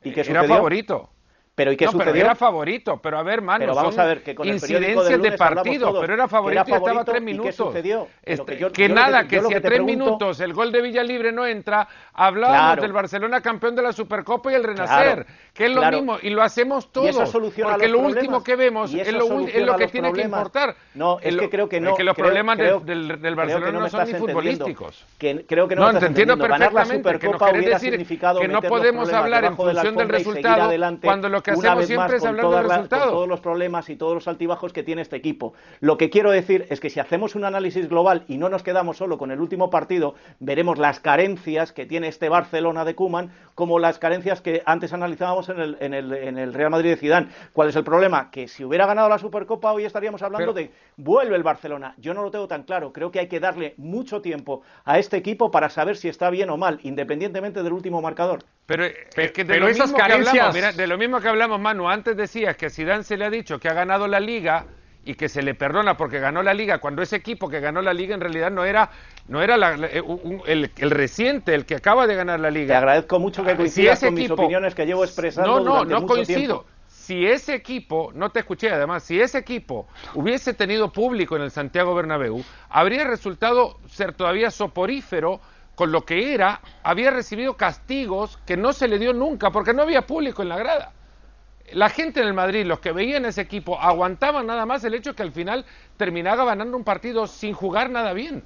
¿Y 0.03 0.11
qué 0.11 0.21
era 0.21 0.43
favorito. 0.43 1.11
Pero 1.57 1.71
¿y 1.71 1.75
qué 1.75 1.87
sucedió? 1.87 2.23
era 2.23 2.35
favorito, 2.35 2.99
pero 3.01 3.17
a 3.17 3.23
ver, 3.23 3.41
mano, 3.41 3.61
pero 3.61 3.73
vamos 3.73 3.97
a 3.97 4.05
ver 4.05 4.21
que 4.21 4.35
con 4.35 4.47
incidencias 4.47 5.19
de 5.19 5.31
partido, 5.31 5.99
pero 5.99 6.13
era 6.13 6.27
favorito, 6.27 6.63
y 6.67 6.71
estaba 6.71 7.01
a 7.01 7.03
tres 7.03 7.19
minutos. 7.19 7.45
¿y 7.45 7.49
qué 7.49 7.51
sucedió? 7.51 8.07
Este, 8.21 8.71
que, 8.71 8.87
nada, 8.87 9.27
que, 9.27 9.41
si 9.41 9.55
a 9.55 9.59
tres 9.59 9.81
minutos 9.81 10.39
el 10.39 10.53
gol 10.53 10.71
de 10.71 10.83
Villalibre 10.83 11.31
no 11.31 11.47
entra, 11.47 11.87
hablábamos 12.13 12.79
del 12.79 12.93
Barcelona 12.93 13.41
campeón 13.41 13.75
de 13.75 13.81
la 13.81 13.91
Supercopa 13.91 14.51
y 14.51 14.53
el 14.53 14.63
Renacer, 14.65 15.25
que 15.51 15.65
es 15.65 15.71
lo 15.71 15.89
mismo, 15.89 16.19
y 16.21 16.29
lo 16.29 16.43
hacemos 16.43 16.91
todos, 16.91 17.31
porque 17.31 17.87
lo 17.87 18.01
último 18.01 18.43
que 18.43 18.55
vemos 18.55 18.93
es 18.93 19.11
lo, 19.11 19.75
que 19.77 19.87
tiene 19.87 20.13
que 20.13 20.21
importar. 20.21 20.75
No, 20.93 21.17
es 21.19 21.35
que 21.35 21.49
creo 21.49 21.67
que 21.67 21.81
no. 21.81 21.95
que 21.95 22.03
los 22.03 22.15
problemas 22.15 22.59
del, 22.59 23.35
Barcelona 23.35 23.71
no, 23.71 23.89
son 23.89 24.05
ni 24.05 24.13
futbolísticos. 24.13 25.07
creo 25.17 25.67
que 25.67 25.75
no, 25.75 25.91
te 25.97 26.05
entiendo 26.05 26.37
perfectamente, 26.37 27.17
que 27.17 27.27
no 27.27 27.51
decir 27.67 28.05
que 28.39 28.47
no 28.47 28.61
podemos 28.61 29.11
hablar 29.11 29.43
en 29.45 29.55
función 29.55 29.95
del 29.95 30.09
resultado 30.09 30.71
cuando 31.01 31.29
lo 31.29 31.46
que 31.53 31.67
hacemos 31.67 31.85
siempre 31.85 32.17
es 32.17 32.25
hablar 32.25 32.49
del 32.49 32.69
resultado. 32.69 33.11
todos 33.11 33.27
los 33.27 33.39
problemas 33.39 33.89
y 33.89 33.95
todos 33.95 34.13
los 34.13 34.27
altibajos 34.27 34.73
que 34.73 34.83
tiene 34.83 35.01
este 35.01 35.15
equipo. 35.15 35.53
Lo 35.79 35.97
que 35.97 36.09
quiero 36.09 36.31
decir 36.31 36.65
es 36.69 36.79
que 36.79 36.89
si 36.89 36.99
hacemos 36.99 37.35
un 37.35 37.45
análisis 37.45 37.89
global 37.89 38.23
y 38.27 38.37
no 38.37 38.49
nos 38.49 38.63
quedamos 38.63 38.97
solo 38.97 39.17
con 39.17 39.31
el 39.31 39.39
último 39.39 39.69
partido, 39.69 40.15
veremos 40.39 40.77
las 40.77 40.99
carencias 40.99 41.71
que 41.71 41.85
tiene 41.85 42.07
este 42.07 42.29
Barcelona 42.29 42.85
de 42.85 42.95
Kuman 42.95 43.31
como 43.55 43.79
las 43.79 43.99
carencias 43.99 44.41
que 44.41 44.61
antes 44.65 44.93
analizábamos 44.93 45.49
en 45.49 45.59
el, 45.59 45.77
en 45.79 45.93
el, 45.93 46.13
en 46.13 46.37
el 46.37 46.53
Real 46.53 46.71
Madrid 46.71 46.91
de 46.91 46.97
Zidane. 46.97 47.29
¿Cuál 47.53 47.69
es 47.69 47.75
el 47.75 47.83
problema? 47.83 48.29
Que 48.31 48.47
si 48.47 48.63
hubiera 48.63 48.85
ganado 48.85 49.09
la 49.09 49.17
Supercopa 49.17 49.71
hoy 49.71 49.85
estaríamos 49.85 50.21
hablando 50.21 50.53
de 50.53 50.71
vuelve 50.95 51.35
el 51.35 51.43
Barcelona. 51.43 51.95
Yo 51.97 52.13
no 52.13 52.23
lo 52.23 52.31
tengo 52.31 52.47
tan 52.47 52.63
claro. 52.63 52.93
Creo 52.93 53.11
que 53.11 53.19
hay 53.19 53.27
que 53.27 53.39
darle 53.39 53.73
mucho 53.77 54.21
tiempo 54.21 54.61
a 54.85 54.99
este 54.99 55.17
equipo 55.17 55.51
para 55.51 55.69
saber 55.69 55.97
si 55.97 56.09
está 56.09 56.29
bien 56.29 56.49
o 56.49 56.57
mal, 56.57 56.79
independientemente 56.83 57.63
del 57.63 57.73
último 57.73 58.01
marcador. 58.01 58.43
Pero, 58.67 58.83
es 58.85 59.31
que 59.31 59.45
de, 59.45 59.59
lo 59.61 59.67
mismo 59.67 59.95
que 59.95 60.01
hablamos, 60.01 60.75
de 60.75 60.87
lo 60.87 60.97
mismo 60.97 61.21
que 61.21 61.29
hablamos, 61.29 61.57
Manu, 61.59 61.89
antes 61.89 62.17
decías 62.17 62.57
que 62.57 62.65
a 62.65 62.69
Zidane 62.69 63.03
se 63.03 63.15
le 63.15 63.23
ha 63.23 63.29
dicho 63.29 63.59
que 63.59 63.69
ha 63.69 63.73
ganado 63.73 64.07
la 64.09 64.19
Liga 64.19 64.65
y 65.05 65.15
que 65.15 65.29
se 65.29 65.41
le 65.41 65.55
perdona 65.55 65.95
porque 65.95 66.19
ganó 66.19 66.43
la 66.43 66.53
liga, 66.53 66.79
cuando 66.79 67.01
ese 67.01 67.15
equipo 67.15 67.47
que 67.47 67.61
ganó 67.61 67.81
la 67.81 67.93
liga 67.93 68.13
en 68.13 68.19
realidad 68.19 68.51
no 68.51 68.65
era, 68.65 68.91
no 69.29 69.41
era 69.41 69.55
eh, 69.89 70.03
el, 70.47 70.91
reciente, 70.91 71.55
el 71.55 71.65
que 71.65 71.75
acaba 71.75 72.05
de 72.07 72.15
ganar 72.15 72.41
la 72.41 72.51
liga. 72.51 72.73
Te 72.73 72.75
agradezco 72.75 73.17
mucho 73.17 73.41
que 73.45 73.55
coincidas 73.55 74.01
con 74.01 74.13
mis 74.13 74.29
opiniones 74.29 74.75
que 74.75 74.85
llevo 74.85 75.05
expresando. 75.05 75.61
No, 75.61 75.85
no, 75.85 75.85
no 75.85 76.05
coincido. 76.05 76.65
Si 76.87 77.25
ese 77.25 77.55
equipo, 77.55 78.11
no 78.13 78.31
te 78.31 78.39
escuché 78.39 78.69
además, 78.69 79.01
si 79.03 79.21
ese 79.21 79.37
equipo 79.37 79.87
hubiese 80.13 80.53
tenido 80.53 80.91
público 80.91 81.37
en 81.37 81.43
el 81.43 81.51
Santiago 81.51 81.95
Bernabéu, 81.95 82.43
habría 82.69 83.05
resultado 83.05 83.79
ser 83.87 84.11
todavía 84.11 84.51
soporífero 84.51 85.39
con 85.77 85.93
lo 85.93 86.03
que 86.03 86.33
era, 86.33 86.59
había 86.83 87.11
recibido 87.11 87.55
castigos 87.55 88.37
que 88.45 88.57
no 88.57 88.73
se 88.73 88.89
le 88.89 88.99
dio 88.99 89.13
nunca 89.13 89.51
porque 89.51 89.73
no 89.73 89.83
había 89.83 90.05
público 90.05 90.41
en 90.41 90.49
la 90.49 90.57
grada 90.57 90.91
la 91.73 91.89
gente 91.89 92.21
en 92.21 92.27
el 92.27 92.33
Madrid, 92.33 92.65
los 92.65 92.79
que 92.79 92.91
veían 92.91 93.25
ese 93.25 93.41
equipo, 93.41 93.79
aguantaban 93.79 94.47
nada 94.47 94.65
más 94.65 94.83
el 94.83 94.93
hecho 94.93 95.15
que 95.15 95.23
al 95.23 95.31
final 95.31 95.65
terminaba 95.97 96.45
ganando 96.45 96.77
un 96.77 96.83
partido 96.83 97.27
sin 97.27 97.53
jugar 97.53 97.89
nada 97.89 98.13
bien. 98.13 98.43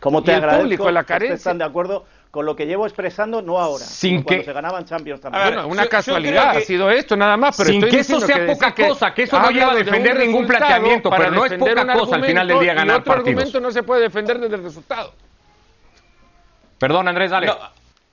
Como 0.00 0.22
te 0.22 0.32
y 0.32 0.34
el 0.34 0.48
público, 0.48 0.90
la 0.90 1.04
carencia. 1.04 1.36
están 1.36 1.58
de 1.58 1.64
acuerdo 1.64 2.04
con 2.30 2.44
lo 2.46 2.56
que 2.56 2.66
llevo 2.66 2.86
expresando, 2.86 3.42
no 3.42 3.58
ahora, 3.58 3.84
sin 3.84 4.22
cuando 4.22 4.44
se 4.44 4.52
ganaban 4.52 4.84
Champions 4.84 5.20
también. 5.20 5.44
bueno, 5.44 5.68
una 5.68 5.86
casualidad 5.86 6.56
ha 6.56 6.60
sido 6.60 6.90
esto 6.90 7.16
nada 7.16 7.36
más, 7.36 7.56
pero 7.56 7.70
sin 7.70 7.82
que 7.82 8.00
eso 8.00 8.20
sea 8.20 8.46
poca 8.46 8.74
cosa, 8.74 9.14
que 9.14 9.24
eso 9.24 9.38
no 9.38 9.50
lleva 9.50 9.72
a 9.72 9.76
defender 9.76 10.18
ningún 10.18 10.46
planteamiento, 10.46 11.10
pero 11.10 11.30
no 11.30 11.44
es 11.44 11.52
poca 11.54 11.86
cosa 11.92 12.16
al 12.16 12.24
final 12.24 12.48
del 12.48 12.60
día 12.60 12.74
ganar 12.74 13.00
otro 13.00 13.12
argumento 13.12 13.60
no 13.60 13.70
se 13.70 13.82
puede 13.82 14.02
defender 14.02 14.38
desde 14.38 14.56
el 14.56 14.62
resultado. 14.62 15.12
Perdón, 16.82 17.06
Andrés, 17.06 17.30
dale. 17.30 17.48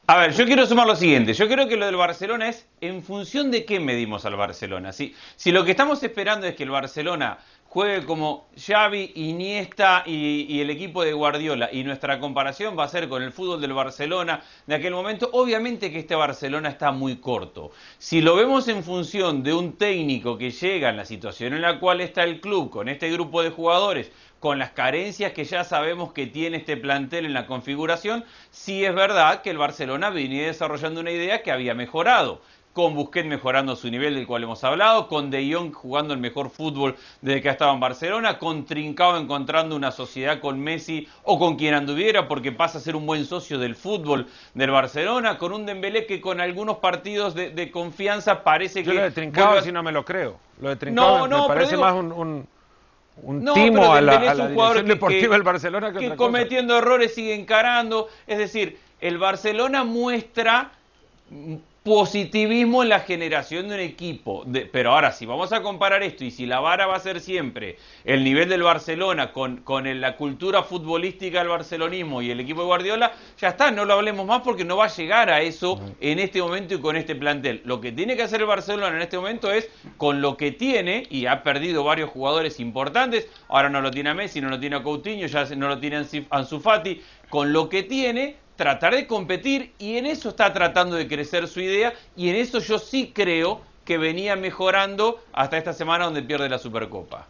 A 0.06 0.18
ver, 0.18 0.32
yo 0.34 0.46
quiero 0.46 0.64
sumar 0.68 0.86
lo 0.86 0.96
siguiente. 0.96 1.34
Yo 1.34 1.48
creo 1.48 1.68
que 1.68 1.76
lo 1.76 1.88
del 1.88 1.96
Barcelona 1.96 2.50
es 2.50 2.68
en 2.82 3.02
función 3.02 3.50
de 3.50 3.66
qué 3.66 3.80
medimos 3.80 4.26
al 4.26 4.36
Barcelona. 4.36 4.94
Si, 4.94 5.16
si 5.36 5.52
lo 5.52 5.66
que 5.66 5.72
estamos 5.72 6.04
esperando 6.04 6.46
es 6.46 6.54
que 6.54 6.66
el 6.66 6.70
Barcelona 6.70 7.40
juegue 7.70 8.04
como 8.06 8.48
Xavi, 8.58 9.12
Iniesta 9.16 10.04
y, 10.06 10.60
el 10.60 10.70
equipo 10.72 11.04
de 11.04 11.14
Guardiola. 11.14 11.70
Y 11.72 11.84
nuestra 11.84 12.20
comparación 12.20 12.78
va 12.78 12.84
a 12.84 12.88
ser 12.88 13.08
con 13.08 13.22
el 13.22 13.32
fútbol 13.32 13.62
del 13.62 13.74
Barcelona 13.74 14.42
de 14.66 14.76
aquel 14.76 14.94
momento. 14.94 15.30
Obviamente 15.34 15.92
que 15.92 16.00
este 16.00 16.16
Barcelona 16.16 16.70
está 16.70 16.92
muy 16.92 17.18
corto. 17.18 17.72
Si 18.00 18.22
lo 18.22 18.36
vemos 18.36 18.68
en 18.68 18.84
función 18.84 19.44
de 19.44 19.54
un 19.54 19.78
técnico 19.78 20.38
que 20.38 20.52
llega 20.52 20.90
en 20.90 20.98
la 20.98 21.06
situación 21.06 21.54
en 21.54 21.62
la 21.62 21.80
cual 21.80 22.02
está 22.02 22.24
el 22.24 22.42
club, 22.42 22.70
con 22.70 22.90
este 22.90 23.12
grupo 23.12 23.44
de 23.44 23.52
jugadores, 23.52 24.12
con 24.40 24.60
las 24.60 24.72
carencias 24.72 25.34
que 25.34 25.44
ya 25.44 25.64
sabemos 25.64 26.14
que 26.14 26.28
tiene 26.28 26.58
este 26.58 26.78
plantel 26.78 27.26
en 27.26 27.34
la 27.34 27.46
configuración, 27.46 28.24
sí 28.52 28.86
es 28.86 28.96
verdad 28.96 29.42
que 29.42 29.50
el 29.50 29.58
Barcelona 29.58 30.10
venía 30.10 30.48
desarrollando 30.48 31.02
una 31.02 31.12
idea 31.12 31.44
que 31.44 31.52
había 31.52 31.74
mejorado 31.74 32.42
con 32.74 32.96
Busquets 32.96 33.28
mejorando 33.28 33.76
su 33.76 33.90
nivel 33.90 34.16
del 34.16 34.28
cual 34.28 34.44
hemos 34.44 34.64
hablado, 34.64 35.08
con 35.08 35.30
De 35.30 35.54
Jong 35.54 35.74
jugando 35.74 36.14
el 36.14 36.20
mejor 36.20 36.50
fútbol 36.50 36.96
desde 37.22 37.42
que 37.42 37.50
ha 37.50 37.54
estado 37.54 37.74
en 37.74 37.80
Barcelona, 37.80 38.38
con 38.38 38.66
Trincao 38.66 39.18
encontrando 39.18 39.76
una 39.76 39.92
sociedad 39.92 40.40
con 40.40 40.60
Messi 40.60 41.08
o 41.24 41.38
con 41.40 41.58
quien 41.58 41.74
anduviera 41.74 42.28
porque 42.28 42.52
pasa 42.52 42.78
a 42.78 42.82
ser 42.82 42.96
un 42.96 43.06
buen 43.06 43.26
socio 43.26 43.58
del 43.60 43.76
fútbol 43.76 44.28
del 44.54 44.72
Barcelona, 44.72 45.38
con 45.38 45.52
un 45.52 45.66
Dembélé 45.66 46.06
que 46.06 46.22
con 46.22 46.40
algunos 46.40 46.78
partidos 46.78 47.34
de, 47.36 47.72
confianza 47.72 48.44
parece 48.44 48.84
que... 48.84 48.94
lo 48.94 49.02
de 49.02 49.12
Trincao 49.12 49.62
si 49.62 49.72
no 49.72 49.84
me 49.84 49.92
lo 49.92 50.06
creo. 50.06 50.38
Lo 50.62 50.70
de 50.70 50.76
Trincao 50.76 51.28
me 51.28 51.48
parece 51.48 51.76
más 51.76 51.94
un, 51.94 52.12
un... 52.12 52.48
timo 53.54 53.94
a 53.94 54.02
la, 54.02 54.16
a 54.18 54.34
la 54.34 54.46
un 54.46 54.86
deportiva 54.86 55.34
del 55.34 55.44
Barcelona 55.44 55.92
que, 55.92 56.00
que 56.00 56.16
cometiendo 56.16 56.78
errores 56.78 57.14
sigue 57.14 57.34
encarando. 57.34 58.08
Es 58.28 58.38
decir, 58.38 58.78
el 59.02 59.18
Barcelona 59.18 59.84
muestra 59.84 60.72
positivismo 61.90 62.84
en 62.84 62.90
la 62.90 63.00
generación 63.00 63.68
de 63.68 63.74
un 63.74 63.80
equipo. 63.80 64.46
pero 64.72 64.92
ahora, 64.92 65.12
si 65.12 65.26
vamos 65.26 65.52
a 65.52 65.64
comparar 65.64 66.04
esto 66.04 66.24
y 66.24 66.30
si 66.30 66.46
la 66.46 66.60
vara 66.60 66.86
va 66.86 66.96
a 66.96 67.00
ser 67.00 67.20
siempre 67.20 67.78
el 68.06 68.24
nivel 68.24 68.48
del 68.48 68.62
Barcelona 68.62 69.34
con, 69.34 69.58
con 69.64 70.00
la 70.00 70.16
cultura 70.16 70.62
futbolística 70.62 71.40
del 71.40 71.48
barcelonismo 71.48 72.22
y 72.22 72.30
el 72.30 72.42
equipo 72.42 72.62
de 72.62 72.68
Guardiola, 72.68 73.12
ya 73.40 73.48
está, 73.48 73.72
no 73.72 73.86
lo 73.86 73.94
hablemos 73.94 74.28
más 74.28 74.44
porque 74.44 74.64
no 74.64 74.78
va 74.78 74.86
a 74.86 74.96
llegar 74.96 75.32
a 75.32 75.42
eso 75.42 75.82
en 76.00 76.20
este 76.20 76.40
momento 76.44 76.76
y 76.76 76.80
con 76.80 76.96
este 76.96 77.16
plantel. 77.16 77.64
Lo 77.66 77.82
que 77.82 77.92
tiene 77.92 78.16
que 78.16 78.22
hacer 78.22 78.42
el 78.42 78.46
Barcelona 78.46 78.96
en 78.96 79.02
este 79.02 79.18
momento 79.18 79.52
es, 79.52 79.68
con 79.98 80.22
lo 80.22 80.38
que 80.38 80.52
tiene, 80.52 81.08
y 81.10 81.26
ha 81.26 81.42
perdido 81.42 81.84
varios 81.84 82.12
jugadores 82.12 82.60
importantes, 82.60 83.28
ahora 83.48 83.68
no 83.68 83.82
lo 83.82 83.90
tiene 83.90 84.12
a 84.12 84.14
Messi, 84.14 84.42
no 84.42 84.50
lo 84.50 84.60
tiene 84.60 84.76
a 84.76 84.84
Coutinho, 84.84 85.26
ya 85.26 85.44
no 85.56 85.68
lo 85.68 85.80
tiene 85.80 85.98
a 85.98 86.06
Ansu 86.38 86.60
Fati, 86.60 87.02
con 87.30 87.52
lo 87.52 87.68
que 87.68 87.82
tiene 87.82 88.36
tratar 88.60 88.94
de 88.94 89.08
competir 89.08 89.72
y 89.80 89.96
en 89.96 90.06
eso 90.06 90.28
está 90.28 90.52
tratando 90.52 90.98
de 90.98 91.08
crecer 91.08 91.48
su 91.48 91.62
idea 91.62 91.94
y 92.18 92.28
en 92.28 92.36
eso 92.36 92.60
yo 92.60 92.78
sí 92.78 93.14
creo 93.16 93.62
que 93.86 93.98
venía 93.98 94.36
mejorando 94.36 95.22
hasta 95.32 95.58
esta 95.58 95.72
semana 95.72 96.04
donde 96.04 96.22
pierde 96.24 96.50
la 96.50 96.58
Supercopa. 96.60 97.26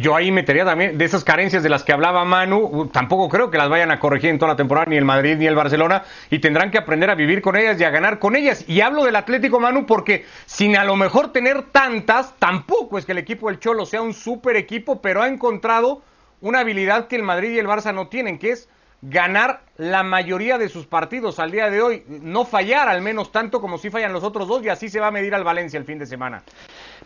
Yo 0.00 0.14
ahí 0.14 0.30
metería 0.30 0.64
también 0.64 0.96
de 0.96 1.04
esas 1.04 1.24
carencias 1.24 1.64
de 1.64 1.68
las 1.68 1.82
que 1.82 1.92
hablaba 1.92 2.24
Manu, 2.24 2.88
tampoco 2.92 3.28
creo 3.28 3.50
que 3.50 3.58
las 3.58 3.68
vayan 3.68 3.90
a 3.90 3.98
corregir 3.98 4.30
en 4.30 4.38
toda 4.38 4.52
la 4.52 4.56
temporada 4.56 4.86
ni 4.88 4.96
el 4.96 5.04
Madrid 5.04 5.34
ni 5.36 5.46
el 5.46 5.56
Barcelona 5.56 6.04
y 6.30 6.38
tendrán 6.38 6.70
que 6.70 6.78
aprender 6.78 7.10
a 7.10 7.16
vivir 7.16 7.42
con 7.42 7.56
ellas 7.56 7.80
y 7.80 7.82
a 7.82 7.90
ganar 7.90 8.20
con 8.20 8.36
ellas. 8.36 8.64
Y 8.68 8.80
hablo 8.80 9.04
del 9.04 9.16
Atlético 9.16 9.58
Manu 9.58 9.84
porque 9.84 10.26
sin 10.46 10.76
a 10.76 10.84
lo 10.84 10.94
mejor 10.94 11.32
tener 11.32 11.64
tantas, 11.72 12.36
tampoco 12.38 12.98
es 12.98 13.04
que 13.04 13.12
el 13.12 13.18
equipo 13.18 13.48
del 13.48 13.58
Cholo 13.58 13.84
sea 13.84 14.00
un 14.00 14.14
super 14.14 14.54
equipo, 14.54 15.02
pero 15.02 15.22
ha 15.22 15.26
encontrado 15.26 16.02
una 16.40 16.60
habilidad 16.60 17.08
que 17.08 17.16
el 17.16 17.24
Madrid 17.24 17.50
y 17.50 17.58
el 17.58 17.66
Barça 17.66 17.92
no 17.92 18.06
tienen, 18.06 18.38
que 18.38 18.50
es 18.50 18.68
ganar 19.02 19.62
la 19.76 20.02
mayoría 20.02 20.58
de 20.58 20.68
sus 20.68 20.86
partidos 20.86 21.38
al 21.38 21.50
día 21.50 21.70
de 21.70 21.80
hoy, 21.80 22.04
no 22.08 22.44
fallar 22.44 22.88
al 22.88 23.02
menos 23.02 23.30
tanto 23.30 23.60
como 23.60 23.78
si 23.78 23.90
fallan 23.90 24.12
los 24.12 24.24
otros 24.24 24.48
dos 24.48 24.62
y 24.64 24.68
así 24.68 24.88
se 24.88 25.00
va 25.00 25.08
a 25.08 25.12
medir 25.12 25.34
al 25.34 25.44
Valencia 25.44 25.78
el 25.78 25.84
fin 25.84 25.98
de 25.98 26.06
semana. 26.06 26.42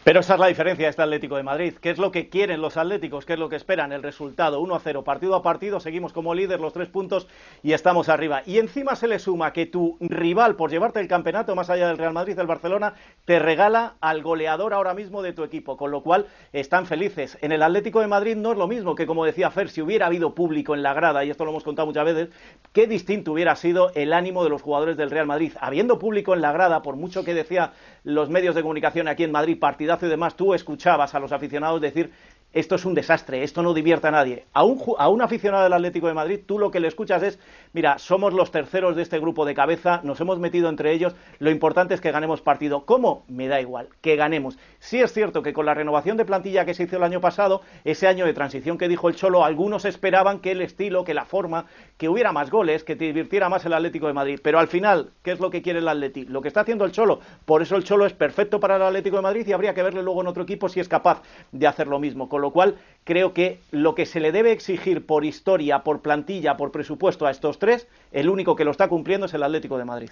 Pero 0.04 0.18
esa 0.18 0.34
es 0.34 0.40
la 0.40 0.48
diferencia 0.48 0.86
de 0.86 0.90
este 0.90 1.02
Atlético 1.02 1.36
de 1.36 1.44
Madrid. 1.44 1.74
¿Qué 1.80 1.90
es 1.90 1.98
lo 1.98 2.10
que 2.10 2.28
quieren 2.28 2.60
los 2.60 2.76
atléticos? 2.76 3.24
¿Qué 3.24 3.34
es 3.34 3.38
lo 3.38 3.48
que 3.48 3.54
esperan? 3.54 3.92
El 3.92 4.02
resultado 4.02 4.58
1 4.58 4.74
a 4.74 4.80
0, 4.80 5.04
partido 5.04 5.36
a 5.36 5.44
partido, 5.44 5.78
seguimos 5.78 6.12
como 6.12 6.34
líder 6.34 6.58
los 6.58 6.72
tres 6.72 6.88
puntos 6.88 7.28
y 7.62 7.72
estamos 7.72 8.08
arriba. 8.08 8.42
Y 8.44 8.58
encima 8.58 8.96
se 8.96 9.06
le 9.06 9.20
suma 9.20 9.52
que 9.52 9.66
tu 9.66 9.96
rival, 10.00 10.56
por 10.56 10.72
llevarte 10.72 10.98
el 10.98 11.06
campeonato 11.06 11.54
más 11.54 11.70
allá 11.70 11.86
del 11.86 11.98
Real 11.98 12.12
Madrid, 12.12 12.36
el 12.36 12.48
Barcelona, 12.48 12.94
te 13.26 13.38
regala 13.38 13.94
al 14.00 14.22
goleador 14.22 14.74
ahora 14.74 14.92
mismo 14.92 15.22
de 15.22 15.34
tu 15.34 15.44
equipo, 15.44 15.76
con 15.76 15.92
lo 15.92 16.02
cual 16.02 16.26
están 16.52 16.86
felices. 16.86 17.38
En 17.40 17.52
el 17.52 17.62
Atlético 17.62 18.00
de 18.00 18.08
Madrid 18.08 18.34
no 18.34 18.50
es 18.50 18.58
lo 18.58 18.66
mismo 18.66 18.96
que, 18.96 19.06
como 19.06 19.24
decía 19.24 19.52
Fer, 19.52 19.68
si 19.68 19.82
hubiera 19.82 20.06
habido 20.06 20.34
público 20.34 20.74
en 20.74 20.82
la 20.82 20.94
grada, 20.94 21.24
y 21.24 21.30
esto 21.30 21.44
lo 21.44 21.52
hemos 21.52 21.62
contado 21.62 21.86
muchas 21.86 22.06
veces, 22.06 22.28
qué 22.72 22.88
distinto 22.88 23.30
hubiera 23.30 23.54
sido 23.54 23.92
el 23.94 24.12
ánimo 24.12 24.42
de 24.42 24.50
los 24.50 24.62
jugadores 24.62 24.96
del 24.96 25.12
Real 25.12 25.26
Madrid. 25.26 25.52
Habiendo 25.60 26.00
público 26.00 26.34
en 26.34 26.42
la 26.42 26.50
grada, 26.50 26.82
por 26.82 26.96
mucho 26.96 27.22
que 27.22 27.34
decía 27.34 27.72
los 28.02 28.30
medios 28.30 28.56
de 28.56 28.62
comunicación 28.62 29.06
aquí 29.06 29.22
en 29.22 29.30
Madrid, 29.30 29.58
y 30.00 30.06
demás, 30.06 30.36
tú 30.36 30.54
escuchabas 30.54 31.14
a 31.14 31.20
los 31.20 31.32
aficionados 31.32 31.80
decir 31.80 32.12
esto 32.52 32.74
es 32.74 32.84
un 32.84 32.94
desastre, 32.94 33.42
esto 33.42 33.62
no 33.62 33.72
divierte 33.72 34.08
a 34.08 34.10
nadie. 34.10 34.44
A 34.52 34.64
un, 34.64 35.22
aficionado 35.22 35.64
del 35.64 35.72
Atlético 35.72 36.08
de 36.08 36.14
Madrid, 36.14 36.40
tú 36.44 36.58
lo 36.58 36.70
que 36.70 36.80
le 36.80 36.88
escuchas 36.88 37.22
es, 37.22 37.38
mira, 37.72 37.98
somos 37.98 38.34
los 38.34 38.50
terceros 38.50 38.94
de 38.94 39.02
este 39.02 39.18
grupo 39.18 39.46
de 39.46 39.54
cabeza, 39.54 40.00
nos 40.04 40.20
hemos 40.20 40.38
metido 40.38 40.68
entre 40.68 40.92
ellos, 40.92 41.14
lo 41.38 41.50
importante 41.50 41.94
es 41.94 42.00
que 42.00 42.10
ganemos 42.10 42.42
partido. 42.42 42.84
¿Cómo? 42.84 43.24
Me 43.28 43.48
da 43.48 43.60
igual, 43.60 43.88
que 44.00 44.16
ganemos. 44.16 44.58
Sí 44.78 45.00
es 45.00 45.12
cierto 45.12 45.42
que 45.42 45.52
con 45.52 45.66
la 45.66 45.74
renovación 45.74 46.16
de 46.16 46.24
plantilla 46.24 46.64
que 46.64 46.74
se 46.74 46.84
hizo 46.84 46.96
el 46.96 47.04
año 47.04 47.20
pasado, 47.20 47.62
ese 47.84 48.06
año 48.06 48.26
de 48.26 48.34
transición 48.34 48.76
que 48.76 48.88
dijo 48.88 49.08
el 49.08 49.16
Cholo, 49.16 49.44
algunos 49.44 49.84
esperaban 49.84 50.40
que 50.40 50.52
el 50.52 50.60
estilo, 50.60 51.04
que 51.04 51.14
la 51.14 51.24
forma, 51.24 51.66
que 51.96 52.08
hubiera 52.08 52.32
más 52.32 52.50
goles, 52.50 52.84
que 52.84 52.96
te 52.96 53.06
divirtiera 53.06 53.48
más 53.48 53.64
el 53.64 53.72
Atlético 53.72 54.06
de 54.06 54.12
Madrid. 54.12 54.40
Pero 54.42 54.58
al 54.58 54.68
final, 54.68 55.12
¿qué 55.22 55.32
es 55.32 55.40
lo 55.40 55.50
que 55.50 55.62
quiere 55.62 55.78
el 55.78 55.88
Atlético? 55.88 56.30
Lo 56.32 56.42
que 56.42 56.48
está 56.48 56.60
haciendo 56.60 56.84
el 56.84 56.92
Cholo. 56.92 57.20
Por 57.46 57.62
eso 57.62 57.76
el 57.76 57.84
Cholo 57.84 58.04
es 58.04 58.12
perfecto 58.12 58.60
para 58.60 58.76
el 58.76 58.82
Atlético 58.82 59.16
de 59.16 59.22
Madrid 59.22 59.46
y 59.46 59.52
habría 59.52 59.72
que 59.72 59.82
verle 59.82 60.02
luego 60.02 60.20
en 60.20 60.26
otro 60.26 60.42
equipo 60.42 60.68
si 60.68 60.80
es 60.80 60.88
capaz 60.88 61.22
de 61.50 61.66
hacer 61.66 61.86
lo 61.86 61.98
mismo 61.98 62.28
lo 62.42 62.50
cual 62.50 62.76
creo 63.04 63.32
que 63.32 63.60
lo 63.70 63.94
que 63.94 64.06
se 64.06 64.20
le 64.20 64.32
debe 64.32 64.52
exigir 64.52 65.06
por 65.06 65.24
historia, 65.24 65.80
por 65.80 66.00
plantilla, 66.00 66.56
por 66.56 66.70
presupuesto 66.70 67.26
a 67.26 67.30
estos 67.30 67.58
tres, 67.58 67.86
el 68.12 68.28
único 68.28 68.56
que 68.56 68.64
lo 68.64 68.70
está 68.70 68.88
cumpliendo 68.88 69.26
es 69.26 69.34
el 69.34 69.42
Atlético 69.42 69.78
de 69.78 69.84
Madrid. 69.84 70.10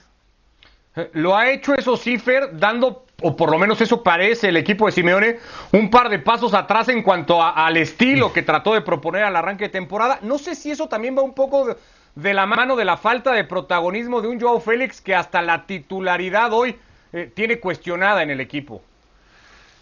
Eh, 0.96 1.08
lo 1.14 1.36
ha 1.36 1.50
hecho 1.50 1.74
eso 1.74 1.96
Cifer 1.96 2.58
dando, 2.58 3.04
o 3.22 3.36
por 3.36 3.50
lo 3.50 3.58
menos 3.58 3.80
eso 3.80 4.02
parece 4.02 4.48
el 4.48 4.56
equipo 4.56 4.86
de 4.86 4.92
Simeone, 4.92 5.38
un 5.72 5.88
par 5.88 6.08
de 6.08 6.18
pasos 6.18 6.52
atrás 6.52 6.88
en 6.88 7.02
cuanto 7.02 7.40
al 7.42 7.76
estilo 7.76 8.32
que 8.32 8.42
trató 8.42 8.74
de 8.74 8.80
proponer 8.80 9.22
al 9.22 9.36
arranque 9.36 9.64
de 9.64 9.70
temporada. 9.70 10.18
No 10.22 10.38
sé 10.38 10.56
si 10.56 10.70
eso 10.70 10.88
también 10.88 11.16
va 11.16 11.22
un 11.22 11.34
poco 11.34 11.76
de, 12.16 12.34
la 12.34 12.46
mano 12.46 12.74
de 12.74 12.84
la 12.84 12.96
falta 12.96 13.32
de 13.32 13.44
protagonismo 13.44 14.20
de 14.20 14.28
un 14.28 14.40
Joao 14.40 14.60
Félix 14.60 15.00
que 15.00 15.14
hasta 15.14 15.42
la 15.42 15.64
titularidad 15.66 16.52
hoy 16.52 16.76
eh, 17.12 17.30
tiene 17.32 17.60
cuestionada 17.60 18.24
en 18.24 18.30
el 18.30 18.40
equipo. 18.40 18.82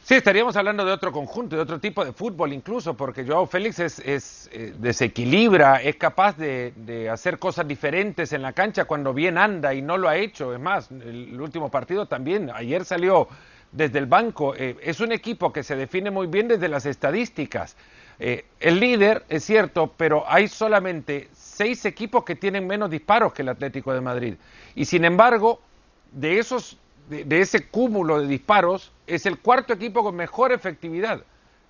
Sí, 0.09 0.15
estaríamos 0.15 0.57
hablando 0.57 0.87
de 0.87 0.93
otro 0.93 1.13
conjunto, 1.13 1.55
de 1.55 1.61
otro 1.61 1.81
tipo 1.81 2.03
de 2.03 2.15
fútbol 2.15 2.55
incluso, 2.55 2.97
porque 2.97 3.27
Joao 3.27 3.45
Félix 3.45 3.79
es, 3.79 4.49
eh, 4.51 4.73
desequilibra, 4.79 5.83
es 5.83 5.97
capaz 5.97 6.35
de, 6.39 7.11
hacer 7.13 7.39
cosas 7.39 7.69
diferentes 7.69 8.33
en 8.33 8.41
la 8.41 8.55
cancha 8.55 8.87
cuando 8.87 9.13
bien 9.13 9.37
anda 9.37 9.75
y 9.75 9.83
no 9.83 9.99
lo 9.99 10.09
ha 10.09 10.17
hecho. 10.17 10.55
Es 10.55 10.61
más, 10.61 10.91
el, 10.91 11.39
último 11.39 11.71
partido 11.71 12.07
también, 12.07 12.51
ayer 12.55 12.87
salió 12.87 13.29
desde 13.71 13.99
el 13.99 14.07
banco. 14.07 14.55
Eh, 14.57 14.79
es 14.81 15.01
un 15.01 15.13
equipo 15.13 15.53
que 15.53 15.63
se 15.63 15.77
define 15.77 16.11
muy 16.11 16.27
bien 16.27 16.49
desde 16.49 16.69
las 16.69 16.87
estadísticas. 16.87 17.77
Eh, 18.19 18.47
el 18.61 18.81
líder 18.81 19.27
es 19.29 19.45
cierto, 19.45 19.93
pero 19.95 20.25
hay 20.27 20.49
solamente 20.49 21.29
seis 21.35 21.85
equipos 21.85 22.25
que 22.25 22.35
tienen 22.35 22.67
menos 22.67 22.89
disparos 22.89 23.35
que 23.35 23.43
el 23.43 23.51
Atlético 23.51 23.93
de 23.93 24.01
Madrid. 24.01 24.35
Y 24.75 24.87
sin 24.87 25.05
embargo, 25.05 25.61
de 26.13 26.39
esos 26.39 26.79
de, 27.09 27.41
ese 27.41 27.69
cúmulo 27.69 28.21
de 28.21 28.27
disparos, 28.27 28.93
es 29.07 29.27
el 29.27 29.39
cuarto 29.39 29.73
equipo 29.73 30.03
con 30.03 30.15
mejor 30.15 30.53
efectividad. 30.53 31.23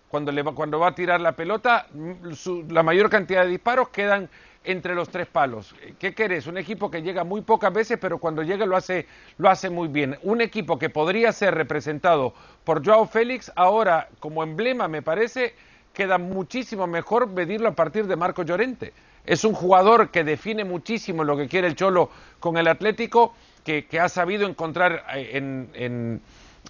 Cuando, 0.08 0.32
le 0.32 0.42
cuando 0.42 0.78
va 0.78 0.88
a 0.88 0.94
tirar 0.94 1.20
la 1.20 1.32
pelota, 1.32 1.86
mm, 1.92 2.70
la 2.70 2.82
mayor 2.82 3.10
cantidad 3.10 3.44
de 3.44 3.50
disparos 3.50 3.90
quedan 3.90 4.28
entre 4.64 4.94
los 4.94 5.08
tres 5.08 5.26
palos. 5.26 5.74
¿Qué 5.98 6.14
querés? 6.14 6.46
Un 6.46 6.58
equipo 6.58 6.90
que 6.90 7.02
llega 7.02 7.24
muy 7.24 7.42
pocas 7.42 7.72
veces, 7.72 7.98
pero 8.00 8.18
cuando 8.18 8.42
llega 8.42 8.66
lo 8.66 8.76
hace, 8.76 9.06
lo 9.38 9.48
hace 9.48 9.70
muy 9.70 9.88
bien. 9.88 10.18
Un 10.22 10.40
equipo 10.40 10.78
que 10.78 10.90
podría 10.90 11.32
ser 11.32 11.54
representado 11.54 12.34
por 12.64 12.84
Joao 12.84 13.06
Félix, 13.06 13.52
ahora 13.54 14.08
como 14.18 14.42
emblema 14.42 14.88
me 14.88 15.02
parece, 15.02 15.54
queda 15.92 16.18
muchísimo 16.18 16.86
mejor 16.86 17.28
medirlo 17.28 17.68
a 17.68 17.74
partir 17.74 18.06
de 18.06 18.16
Marco 18.16 18.42
Llorente. 18.42 18.92
Es 19.24 19.44
un 19.44 19.52
jugador 19.52 20.10
que 20.10 20.24
define 20.24 20.64
muchísimo 20.64 21.22
lo 21.24 21.36
que 21.36 21.48
quiere 21.48 21.68
el 21.68 21.74
Cholo 21.74 22.10
con 22.40 22.56
el 22.56 22.68
Atlético 22.68 23.34
que, 23.60 23.86
ha 24.00 24.08
sabido 24.08 24.46
encontrar 24.46 25.04
eh, 25.14 25.30
en, 25.34 25.70
en, 25.74 26.20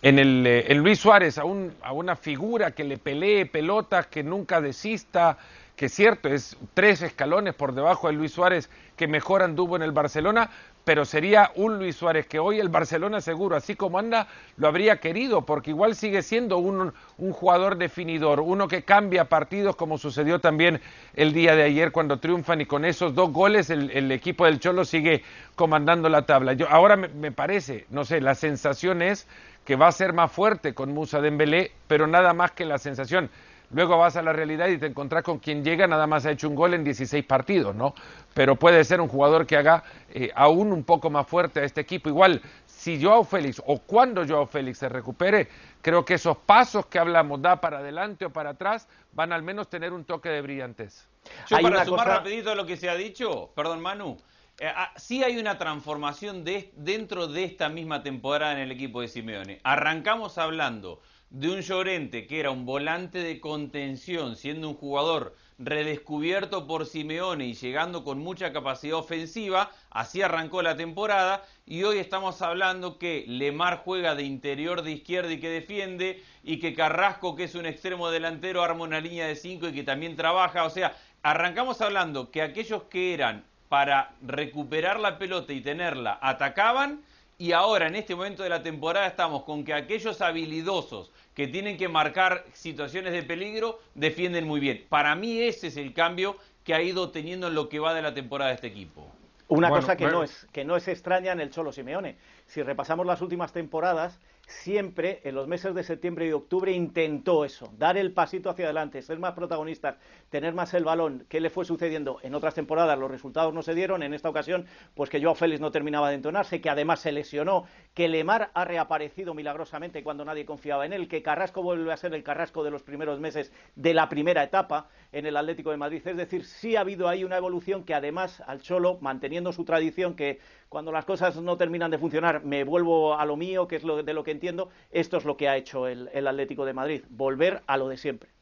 en, 0.02 0.18
el, 0.18 0.46
eh, 0.46 0.72
en 0.72 0.78
Luis 0.78 0.98
Suárez 0.98 1.38
a, 1.38 1.44
un, 1.44 1.72
a 1.82 1.92
una 1.92 2.16
figura 2.16 2.72
que 2.72 2.84
le 2.84 2.98
pelee 2.98 3.46
pelotas, 3.46 4.06
que 4.06 4.22
nunca 4.22 4.60
desista, 4.60 5.38
que 5.76 5.86
es 5.86 5.94
cierto, 5.94 6.28
es 6.28 6.56
tres 6.74 7.02
escalones 7.02 7.54
por 7.54 7.72
debajo 7.72 8.08
de 8.08 8.14
Luis 8.14 8.32
Suárez 8.32 8.68
que 8.96 9.06
mejor 9.06 9.42
anduvo 9.42 9.76
en 9.76 9.82
el 9.82 9.92
Barcelona, 9.92 10.50
pero 10.88 11.04
sería 11.04 11.52
un 11.54 11.76
Luis 11.76 11.96
Suárez 11.96 12.26
que 12.26 12.38
hoy 12.38 12.60
el 12.60 12.70
Barcelona 12.70 13.20
seguro, 13.20 13.54
así 13.56 13.76
como 13.76 13.98
anda, 13.98 14.26
lo 14.56 14.68
habría 14.68 14.96
querido, 14.96 15.44
porque 15.44 15.68
igual 15.68 15.94
sigue 15.94 16.22
siendo 16.22 16.56
un, 16.56 16.94
un 17.18 17.32
jugador 17.34 17.76
definidor, 17.76 18.40
uno 18.40 18.68
que 18.68 18.84
cambia 18.84 19.26
partidos 19.26 19.76
como 19.76 19.98
sucedió 19.98 20.38
también 20.38 20.80
el 21.14 21.34
día 21.34 21.54
de 21.54 21.64
ayer 21.64 21.92
cuando 21.92 22.20
triunfan 22.20 22.62
y 22.62 22.64
con 22.64 22.86
esos 22.86 23.14
dos 23.14 23.30
goles 23.34 23.68
el, 23.68 24.10
equipo 24.10 24.46
del 24.46 24.60
Cholo 24.60 24.86
sigue 24.86 25.22
comandando 25.56 26.08
la 26.08 26.22
tabla. 26.22 26.54
Yo, 26.54 26.66
ahora 26.70 26.96
me, 26.96 27.08
me 27.08 27.32
parece, 27.32 27.84
no 27.90 28.06
sé, 28.06 28.22
la 28.22 28.34
sensación 28.34 29.02
es 29.02 29.28
que 29.66 29.76
va 29.76 29.88
a 29.88 29.92
ser 29.92 30.14
más 30.14 30.32
fuerte 30.32 30.72
con 30.72 30.94
Musa 30.94 31.20
Dembélé, 31.20 31.70
pero 31.86 32.06
nada 32.06 32.32
más 32.32 32.52
que 32.52 32.64
la 32.64 32.78
sensación 32.78 33.28
luego 33.70 33.98
vas 33.98 34.16
a 34.16 34.22
la 34.22 34.32
realidad 34.32 34.68
y 34.68 34.78
te 34.78 34.86
encontrás 34.86 35.22
con 35.22 35.38
quien 35.38 35.64
llega, 35.64 35.86
nada 35.86 36.06
más 36.06 36.26
ha 36.26 36.30
hecho 36.30 36.48
un 36.48 36.54
gol 36.54 36.74
en 36.74 36.84
16 36.84 37.24
partidos, 37.24 37.74
¿no? 37.74 37.94
Pero 38.34 38.56
puede 38.56 38.84
ser 38.84 39.00
un 39.00 39.08
jugador 39.08 39.46
que 39.46 39.56
haga 39.56 39.84
eh, 40.10 40.30
aún 40.34 40.72
un 40.72 40.84
poco 40.84 41.10
más 41.10 41.26
fuerte 41.26 41.60
a 41.60 41.64
este 41.64 41.80
equipo. 41.80 42.08
Igual, 42.08 42.40
si 42.66 43.02
Joao 43.02 43.24
Félix 43.24 43.60
o 43.66 43.78
cuando 43.78 44.26
Joao 44.26 44.46
Félix 44.46 44.78
se 44.78 44.88
recupere, 44.88 45.48
creo 45.82 46.04
que 46.04 46.14
esos 46.14 46.36
pasos 46.36 46.86
que 46.86 46.98
hablamos, 46.98 47.42
da 47.42 47.60
para 47.60 47.78
adelante 47.78 48.24
o 48.24 48.30
para 48.30 48.50
atrás, 48.50 48.88
van 49.12 49.32
al 49.32 49.42
menos 49.42 49.68
tener 49.68 49.92
un 49.92 50.04
toque 50.04 50.28
de 50.28 50.40
brillantez. 50.40 51.08
Yo 51.48 51.58
para 51.60 51.84
sumar 51.84 52.06
rapidito 52.06 52.50
a 52.50 52.54
lo 52.54 52.64
que 52.64 52.76
se 52.76 52.88
ha 52.88 52.94
dicho, 52.94 53.50
perdón 53.54 53.80
Manu, 53.80 54.16
eh, 54.60 54.72
ah, 54.74 54.92
sí 54.96 55.22
hay 55.22 55.38
una 55.38 55.56
transformación 55.56 56.44
de, 56.44 56.72
dentro 56.76 57.28
de 57.28 57.44
esta 57.44 57.68
misma 57.68 58.02
temporada 58.02 58.52
en 58.52 58.58
el 58.58 58.72
equipo 58.72 59.00
de 59.00 59.08
Simeone. 59.08 59.60
Arrancamos 59.62 60.36
hablando 60.36 61.00
de 61.30 61.50
un 61.50 61.60
Llorente 61.60 62.26
que 62.26 62.40
era 62.40 62.50
un 62.50 62.64
volante 62.64 63.18
de 63.18 63.40
contención, 63.40 64.36
siendo 64.36 64.68
un 64.68 64.76
jugador 64.76 65.34
redescubierto 65.58 66.66
por 66.66 66.86
Simeone 66.86 67.46
y 67.46 67.54
llegando 67.54 68.04
con 68.04 68.18
mucha 68.18 68.52
capacidad 68.52 68.96
ofensiva, 68.96 69.70
así 69.90 70.22
arrancó 70.22 70.62
la 70.62 70.76
temporada. 70.76 71.44
Y 71.66 71.82
hoy 71.82 71.98
estamos 71.98 72.40
hablando 72.42 72.98
que 72.98 73.24
Lemar 73.26 73.82
juega 73.84 74.14
de 74.14 74.22
interior 74.22 74.82
de 74.82 74.92
izquierda 74.92 75.32
y 75.32 75.40
que 75.40 75.50
defiende 75.50 76.22
y 76.44 76.60
que 76.60 76.74
Carrasco 76.74 77.34
que 77.36 77.44
es 77.44 77.54
un 77.54 77.66
extremo 77.66 78.10
delantero 78.10 78.62
arma 78.62 78.84
una 78.84 79.00
línea 79.00 79.26
de 79.26 79.36
5 79.36 79.68
y 79.68 79.72
que 79.72 79.82
también 79.82 80.16
trabaja, 80.16 80.64
o 80.64 80.70
sea, 80.70 80.96
arrancamos 81.22 81.80
hablando 81.80 82.30
que 82.30 82.40
aquellos 82.40 82.84
que 82.84 83.12
eran 83.12 83.44
para 83.68 84.12
recuperar 84.22 84.98
la 84.98 85.18
pelota 85.18 85.52
y 85.52 85.60
tenerla 85.60 86.18
atacaban 86.22 87.02
y 87.40 87.52
ahora 87.52 87.86
en 87.86 87.94
este 87.94 88.16
momento 88.16 88.42
de 88.42 88.48
la 88.48 88.64
temporada 88.64 89.06
estamos 89.06 89.44
con 89.44 89.64
que 89.64 89.72
aquellos 89.72 90.20
habilidosos 90.20 91.12
que 91.34 91.46
tienen 91.46 91.76
que 91.76 91.88
marcar 91.88 92.44
situaciones 92.52 93.12
de 93.12 93.22
peligro 93.22 93.78
defienden 93.94 94.44
muy 94.44 94.58
bien. 94.58 94.84
Para 94.88 95.14
mí 95.14 95.38
ese 95.38 95.68
es 95.68 95.76
el 95.76 95.94
cambio 95.94 96.36
que 96.64 96.74
ha 96.74 96.82
ido 96.82 97.10
teniendo 97.10 97.46
en 97.46 97.54
lo 97.54 97.68
que 97.68 97.78
va 97.78 97.94
de 97.94 98.02
la 98.02 98.12
temporada 98.12 98.50
de 98.50 98.56
este 98.56 98.66
equipo. 98.66 99.06
Una 99.48 99.70
cosa 99.70 99.96
que, 99.96 100.06
no 100.06 100.22
es, 100.22 100.46
que 100.52 100.64
no 100.64 100.76
es 100.76 100.88
extraña 100.88 101.32
en 101.32 101.40
el 101.40 101.50
Cholo 101.50 101.72
Simeone. 101.72 102.18
Si 102.46 102.62
repasamos 102.62 103.06
las 103.06 103.22
últimas 103.22 103.52
temporadas, 103.52 104.20
siempre 104.48 105.20
en 105.24 105.34
los 105.34 105.46
meses 105.46 105.74
de 105.74 105.82
septiembre 105.82 106.26
y 106.26 106.32
octubre 106.32 106.72
intentó 106.72 107.44
eso, 107.44 107.70
dar 107.76 107.98
el 107.98 108.12
pasito 108.12 108.48
hacia 108.48 108.64
adelante, 108.64 109.02
ser 109.02 109.18
más 109.18 109.34
protagonistas, 109.34 109.96
tener 110.30 110.54
más 110.54 110.72
el 110.72 110.84
balón. 110.84 111.26
¿Qué 111.28 111.40
le 111.40 111.50
fue 111.50 111.66
sucediendo? 111.66 112.18
En 112.22 112.34
otras 112.34 112.54
temporadas 112.54 112.98
los 112.98 113.10
resultados 113.10 113.52
no 113.52 113.62
se 113.62 113.74
dieron, 113.74 114.02
en 114.02 114.14
esta 114.14 114.30
ocasión 114.30 114.66
pues 114.94 115.10
que 115.10 115.22
Joao 115.22 115.34
Félix 115.34 115.60
no 115.60 115.70
terminaba 115.70 116.08
de 116.08 116.14
entonarse, 116.14 116.62
que 116.62 116.70
además 116.70 117.00
se 117.00 117.12
lesionó, 117.12 117.66
que 117.92 118.08
Lemar 118.08 118.50
ha 118.54 118.64
reaparecido 118.64 119.34
milagrosamente 119.34 120.02
cuando 120.02 120.24
nadie 120.24 120.46
confiaba 120.46 120.86
en 120.86 120.94
él, 120.94 121.08
que 121.08 121.22
Carrasco 121.22 121.62
vuelve 121.62 121.92
a 121.92 121.96
ser 121.98 122.14
el 122.14 122.22
Carrasco 122.22 122.64
de 122.64 122.70
los 122.70 122.82
primeros 122.82 123.20
meses 123.20 123.52
de 123.76 123.92
la 123.92 124.08
primera 124.08 124.42
etapa 124.42 124.88
en 125.12 125.26
el 125.26 125.36
Atlético 125.36 125.70
de 125.70 125.76
Madrid. 125.76 126.02
Es 126.04 126.16
decir, 126.16 126.44
sí 126.44 126.76
ha 126.76 126.80
habido 126.80 127.08
ahí 127.08 127.24
una 127.24 127.36
evolución 127.36 127.84
que 127.84 127.94
además 127.94 128.42
al 128.46 128.60
Cholo, 128.60 128.98
manteniendo 129.00 129.52
su 129.52 129.64
tradición 129.64 130.14
que 130.14 130.38
cuando 130.68 130.92
las 130.92 131.04
cosas 131.04 131.36
no 131.40 131.56
terminan 131.56 131.90
de 131.90 131.98
funcionar 131.98 132.44
me 132.44 132.64
vuelvo 132.64 133.18
a 133.18 133.24
lo 133.24 133.36
mío, 133.36 133.68
que 133.68 133.76
es 133.76 133.84
lo, 133.84 134.02
de 134.02 134.14
lo 134.14 134.24
que 134.24 134.30
entiendo, 134.30 134.70
esto 134.90 135.16
es 135.16 135.24
lo 135.24 135.36
que 135.36 135.48
ha 135.48 135.56
hecho 135.56 135.86
el, 135.86 136.10
el 136.12 136.26
Atlético 136.26 136.64
de 136.64 136.74
Madrid, 136.74 137.02
volver 137.08 137.62
a 137.66 137.76
lo 137.76 137.88
de 137.88 137.96
siempre. 137.96 138.37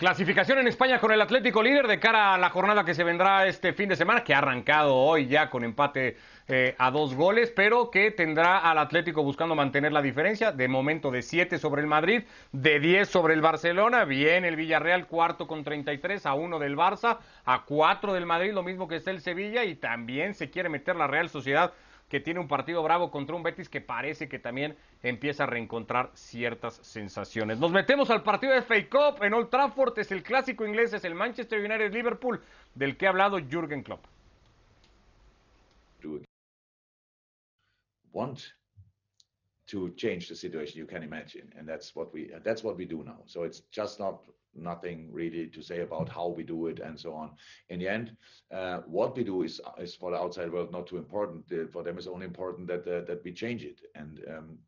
Clasificación 0.00 0.58
en 0.58 0.66
España 0.66 0.98
con 0.98 1.12
el 1.12 1.20
Atlético 1.20 1.62
líder 1.62 1.86
de 1.86 2.00
cara 2.00 2.32
a 2.32 2.38
la 2.38 2.48
jornada 2.48 2.86
que 2.86 2.94
se 2.94 3.04
vendrá 3.04 3.46
este 3.46 3.74
fin 3.74 3.90
de 3.90 3.96
semana, 3.96 4.24
que 4.24 4.32
ha 4.32 4.38
arrancado 4.38 4.96
hoy 4.96 5.26
ya 5.26 5.50
con 5.50 5.62
empate 5.62 6.16
eh, 6.48 6.74
a 6.78 6.90
dos 6.90 7.14
goles, 7.14 7.52
pero 7.54 7.90
que 7.90 8.10
tendrá 8.10 8.56
al 8.60 8.78
Atlético 8.78 9.22
buscando 9.22 9.54
mantener 9.54 9.92
la 9.92 10.00
diferencia, 10.00 10.52
de 10.52 10.68
momento 10.68 11.10
de 11.10 11.20
7 11.20 11.58
sobre 11.58 11.82
el 11.82 11.86
Madrid, 11.86 12.22
de 12.50 12.80
10 12.80 13.10
sobre 13.10 13.34
el 13.34 13.42
Barcelona, 13.42 14.06
bien 14.06 14.46
el 14.46 14.56
Villarreal 14.56 15.06
cuarto 15.06 15.46
con 15.46 15.64
33 15.64 16.24
a 16.24 16.32
1 16.32 16.58
del 16.58 16.78
Barça, 16.78 17.18
a 17.44 17.64
4 17.66 18.14
del 18.14 18.24
Madrid, 18.24 18.54
lo 18.54 18.62
mismo 18.62 18.88
que 18.88 18.96
está 18.96 19.10
el 19.10 19.20
Sevilla 19.20 19.64
y 19.64 19.74
también 19.74 20.32
se 20.32 20.48
quiere 20.48 20.70
meter 20.70 20.96
la 20.96 21.08
Real 21.08 21.28
Sociedad 21.28 21.74
que 22.10 22.20
tiene 22.20 22.40
un 22.40 22.48
partido 22.48 22.82
bravo 22.82 23.10
contra 23.10 23.36
un 23.36 23.44
Betis 23.44 23.68
que 23.68 23.80
parece 23.80 24.28
que 24.28 24.40
también 24.40 24.76
empieza 25.02 25.44
a 25.44 25.46
reencontrar 25.46 26.10
ciertas 26.12 26.74
sensaciones. 26.82 27.58
Nos 27.58 27.70
metemos 27.70 28.10
al 28.10 28.24
partido 28.24 28.52
de 28.52 28.62
FA 28.62 28.88
Cup 28.90 29.22
en 29.22 29.32
Old 29.32 29.48
Trafford, 29.48 29.96
es 29.96 30.10
el 30.10 30.24
clásico 30.24 30.66
inglés, 30.66 30.92
es 30.92 31.04
el 31.04 31.14
Manchester 31.14 31.60
United 31.60 31.94
Liverpool, 31.94 32.42
del 32.74 32.96
que 32.96 33.06
ha 33.06 33.10
hablado 33.10 33.38
Jürgen 33.38 33.82
Klopp. 33.82 34.04
want 38.12 38.52
to 39.68 39.90
change 39.90 40.28
the 40.28 40.34
situation 40.34 40.76
you 40.76 40.84
can 40.84 41.04
imagine 41.04 41.48
and 41.56 41.68
that's 41.68 41.94
what 41.94 42.12
we 42.12 42.28
that's 42.42 42.64
what 42.64 42.76
we 42.76 42.84
do 42.84 43.04
now 43.04 43.18
so 43.26 43.44
nothing 44.54 45.08
really 45.12 45.46
to 45.48 45.62
say 45.62 45.80
about 45.80 46.08
how 46.08 46.28
we 46.28 46.42
do 46.42 46.66
it 46.66 46.80
and 46.80 46.98
so 46.98 47.12
on. 47.14 47.30
In 47.68 47.78
the 47.78 47.88
end 47.88 48.16
uh, 48.52 48.78
what 48.86 49.16
we 49.16 49.24
do 49.24 49.42
is 49.42 49.60
is 49.78 49.94
for 49.94 50.10
the 50.10 50.16
outside 50.16 50.52
world 50.52 50.72
not 50.72 50.86
too 50.86 50.98
important. 50.98 51.44
For 51.72 51.82
them 51.82 51.98
it's 51.98 52.06
only 52.06 52.26
important 52.26 52.66
that 52.68 52.86
uh, 52.86 53.04
that 53.06 53.22
we 53.24 53.32
change 53.32 53.64
it. 53.64 53.80
And 53.94 54.20
um, 54.28 54.58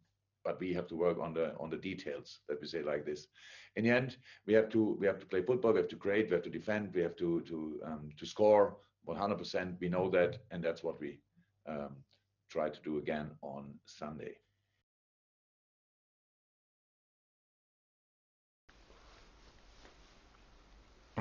but 0.44 0.58
we 0.58 0.72
have 0.74 0.88
to 0.88 0.96
work 0.96 1.18
on 1.18 1.34
the 1.34 1.54
on 1.58 1.70
the 1.70 1.76
details 1.76 2.40
that 2.48 2.60
we 2.60 2.66
say 2.66 2.82
like 2.82 3.04
this. 3.04 3.28
In 3.76 3.84
the 3.84 3.90
end 3.90 4.16
we 4.46 4.54
have 4.54 4.68
to 4.70 4.96
we 5.00 5.06
have 5.06 5.18
to 5.18 5.26
play 5.26 5.42
football 5.42 5.72
we 5.72 5.78
have 5.78 5.88
to 5.88 5.96
create 5.96 6.28
we 6.28 6.34
have 6.34 6.44
to 6.44 6.50
defend 6.50 6.94
we 6.94 7.02
have 7.02 7.16
to 7.16 7.40
to 7.42 7.80
um, 7.84 8.10
to 8.18 8.26
score 8.26 8.76
100% 9.08 9.80
we 9.80 9.88
know 9.88 10.08
that 10.10 10.38
and 10.50 10.62
that's 10.62 10.84
what 10.84 11.00
we 11.00 11.18
um, 11.66 11.96
try 12.50 12.68
to 12.68 12.80
do 12.82 12.98
again 12.98 13.30
on 13.42 13.74
Sunday. 13.86 14.36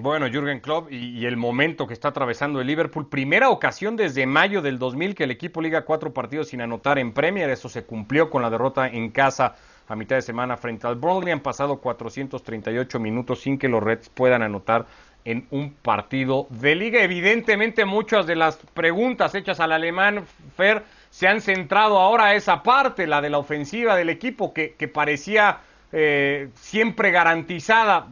Bueno, 0.01 0.27
Jürgen 0.27 0.61
Klopp 0.61 0.91
y, 0.91 1.27
el 1.27 1.37
momento 1.37 1.85
que 1.85 1.93
está 1.93 2.07
atravesando 2.07 2.59
el 2.59 2.65
Liverpool. 2.65 3.07
Primera 3.07 3.51
ocasión 3.51 3.95
desde 3.95 4.25
mayo 4.25 4.63
del 4.63 4.79
2000 4.79 5.13
que 5.13 5.25
el 5.25 5.31
equipo 5.31 5.61
liga 5.61 5.85
cuatro 5.85 6.11
partidos 6.11 6.47
sin 6.47 6.61
anotar 6.61 6.97
en 6.97 7.11
Premier. 7.11 7.51
Eso 7.51 7.69
se 7.69 7.83
cumplió 7.83 8.31
con 8.31 8.41
la 8.41 8.49
derrota 8.49 8.87
en 8.87 9.11
casa 9.11 9.55
a 9.87 9.95
mitad 9.95 10.15
de 10.15 10.23
semana 10.23 10.57
frente 10.57 10.87
al 10.87 10.95
Burnley. 10.95 11.31
Han 11.31 11.41
pasado 11.41 11.77
438 11.77 12.99
minutos 12.99 13.41
sin 13.41 13.59
que 13.59 13.69
los 13.69 13.83
Reds 13.83 14.09
puedan 14.09 14.41
anotar 14.41 14.87
en 15.23 15.45
un 15.51 15.71
partido 15.71 16.47
de 16.49 16.73
liga. 16.73 17.03
Evidentemente 17.03 17.85
muchas 17.85 18.25
de 18.25 18.35
las 18.35 18.57
preguntas 18.73 19.35
hechas 19.35 19.59
al 19.59 19.71
alemán 19.71 20.25
Fer 20.57 20.83
se 21.11 21.27
han 21.27 21.41
centrado 21.41 21.99
ahora 21.99 22.25
a 22.25 22.35
esa 22.35 22.63
parte, 22.63 23.05
la 23.05 23.21
de 23.21 23.29
la 23.29 23.37
ofensiva 23.37 23.95
del 23.95 24.09
equipo, 24.09 24.51
que, 24.51 24.73
parecía 24.91 25.59
eh, 25.91 26.49
siempre 26.55 27.11
garantizada 27.11 28.07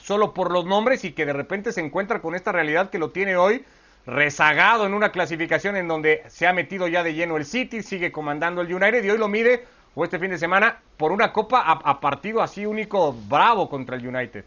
solo 0.00 0.34
por 0.34 0.50
los 0.50 0.66
nombres 0.66 1.04
y 1.04 1.12
que 1.12 1.26
de 1.26 1.32
repente 1.32 1.72
se 1.72 1.80
encuentra 1.80 2.20
con 2.20 2.34
esta 2.34 2.52
realidad 2.52 2.90
que 2.90 2.98
lo 2.98 3.10
tiene 3.10 3.36
hoy 3.36 3.64
rezagado 4.06 4.86
en 4.86 4.94
una 4.94 5.10
clasificación 5.10 5.76
en 5.76 5.88
donde 5.88 6.22
se 6.28 6.46
ha 6.46 6.52
metido 6.52 6.86
ya 6.88 7.02
de 7.02 7.14
lleno 7.14 7.36
el 7.36 7.44
City, 7.44 7.82
sigue 7.82 8.12
comandando 8.12 8.60
el 8.60 8.72
United 8.72 9.02
y 9.02 9.10
hoy 9.10 9.18
lo 9.18 9.28
mide, 9.28 9.64
o 9.94 10.04
este 10.04 10.18
fin 10.18 10.30
de 10.30 10.38
semana, 10.38 10.78
por 10.96 11.10
una 11.10 11.32
copa 11.32 11.62
a 11.62 12.00
partido 12.00 12.42
así 12.42 12.66
único 12.66 13.12
bravo 13.28 13.68
contra 13.68 13.96
el 13.96 14.06
United. 14.06 14.44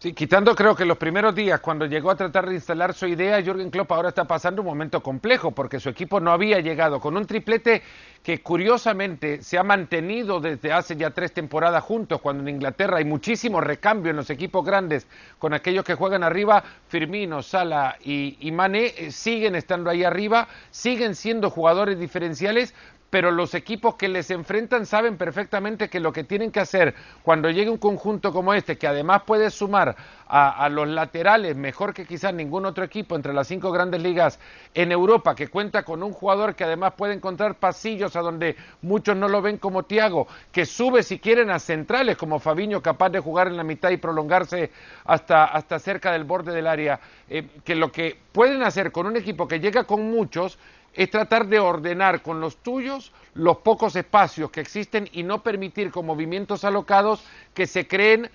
Sí, 0.00 0.12
quitando 0.12 0.54
creo 0.54 0.76
que 0.76 0.84
los 0.84 0.96
primeros 0.96 1.34
días, 1.34 1.58
cuando 1.58 1.84
llegó 1.84 2.12
a 2.12 2.14
tratar 2.14 2.48
de 2.48 2.54
instalar 2.54 2.94
su 2.94 3.08
idea, 3.08 3.42
Jürgen 3.42 3.68
Klopp 3.68 3.90
ahora 3.90 4.10
está 4.10 4.26
pasando 4.26 4.62
un 4.62 4.68
momento 4.68 5.02
complejo 5.02 5.50
porque 5.50 5.80
su 5.80 5.88
equipo 5.88 6.20
no 6.20 6.30
había 6.30 6.60
llegado. 6.60 7.00
Con 7.00 7.16
un 7.16 7.26
triplete 7.26 7.82
que 8.22 8.40
curiosamente 8.40 9.42
se 9.42 9.58
ha 9.58 9.64
mantenido 9.64 10.38
desde 10.38 10.72
hace 10.72 10.94
ya 10.94 11.10
tres 11.10 11.32
temporadas 11.32 11.82
juntos, 11.82 12.20
cuando 12.20 12.44
en 12.44 12.50
Inglaterra 12.50 12.98
hay 12.98 13.04
muchísimo 13.04 13.60
recambio 13.60 14.10
en 14.10 14.16
los 14.16 14.30
equipos 14.30 14.64
grandes 14.64 15.08
con 15.40 15.52
aquellos 15.52 15.84
que 15.84 15.96
juegan 15.96 16.22
arriba, 16.22 16.62
Firmino, 16.86 17.42
Sala 17.42 17.96
y, 18.00 18.36
y 18.38 18.52
Mané 18.52 18.94
eh, 18.96 19.10
siguen 19.10 19.56
estando 19.56 19.90
ahí 19.90 20.04
arriba, 20.04 20.46
siguen 20.70 21.16
siendo 21.16 21.50
jugadores 21.50 21.98
diferenciales, 21.98 22.72
pero 23.10 23.30
los 23.30 23.54
equipos 23.54 23.94
que 23.94 24.08
les 24.08 24.30
enfrentan 24.30 24.84
saben 24.84 25.16
perfectamente 25.16 25.88
que 25.88 26.00
lo 26.00 26.12
que 26.12 26.24
tienen 26.24 26.50
que 26.50 26.60
hacer 26.60 26.94
cuando 27.22 27.50
llegue 27.50 27.70
un 27.70 27.78
conjunto 27.78 28.32
como 28.32 28.52
este, 28.52 28.76
que 28.76 28.86
además 28.86 29.22
puede 29.26 29.50
sumar 29.50 29.96
a, 30.30 30.68
los 30.68 30.86
laterales 30.86 31.56
mejor 31.56 31.94
que 31.94 32.04
quizás 32.04 32.34
ningún 32.34 32.66
otro 32.66 32.84
equipo 32.84 33.16
entre 33.16 33.32
las 33.32 33.48
cinco 33.48 33.72
grandes 33.72 34.02
ligas 34.02 34.38
en 34.74 34.92
Europa, 34.92 35.34
que 35.34 35.48
cuenta 35.48 35.84
con 35.84 36.02
un 36.02 36.12
jugador 36.12 36.54
que 36.54 36.64
además 36.64 36.92
puede 36.96 37.14
encontrar 37.14 37.54
pasillos 37.54 38.14
a 38.14 38.20
donde 38.20 38.54
muchos 38.82 39.16
no 39.16 39.26
lo 39.26 39.40
ven 39.40 39.56
como 39.56 39.84
Tiago, 39.84 40.28
que 40.52 40.66
sube 40.66 41.02
si 41.02 41.18
quieren 41.18 41.50
a 41.50 41.58
centrales 41.58 42.18
como 42.18 42.40
Fabiño, 42.40 42.82
capaz 42.82 43.08
de 43.08 43.20
jugar 43.20 43.46
en 43.46 43.56
la 43.56 43.64
mitad 43.64 43.90
y 43.90 43.96
prolongarse 43.96 44.70
hasta, 45.06 45.46
hasta 45.46 45.78
cerca 45.78 46.12
del 46.12 46.24
borde 46.24 46.52
del 46.52 46.66
área, 46.66 47.00
eh, 47.30 47.46
que 47.64 47.74
lo 47.74 47.90
que 47.90 48.18
pueden 48.32 48.62
hacer 48.62 48.92
con 48.92 49.06
un 49.06 49.16
equipo 49.16 49.48
que 49.48 49.60
llega 49.60 49.84
con 49.84 50.10
muchos 50.10 50.58
es 50.98 51.10
tratar 51.10 51.46
de 51.46 51.60
ordenar 51.60 52.22
con 52.22 52.40
los 52.40 52.56
tuyos 52.56 53.12
los 53.34 53.58
pocos 53.58 53.94
espacios 53.94 54.50
que 54.50 54.60
existen 54.60 55.08
y 55.12 55.22
no 55.22 55.44
permitir 55.44 55.92
con 55.92 56.04
movimientos 56.04 56.64
alocados 56.64 57.22
que 57.54 57.68
se 57.68 57.86
creen 57.86 58.24
eh, 58.24 58.30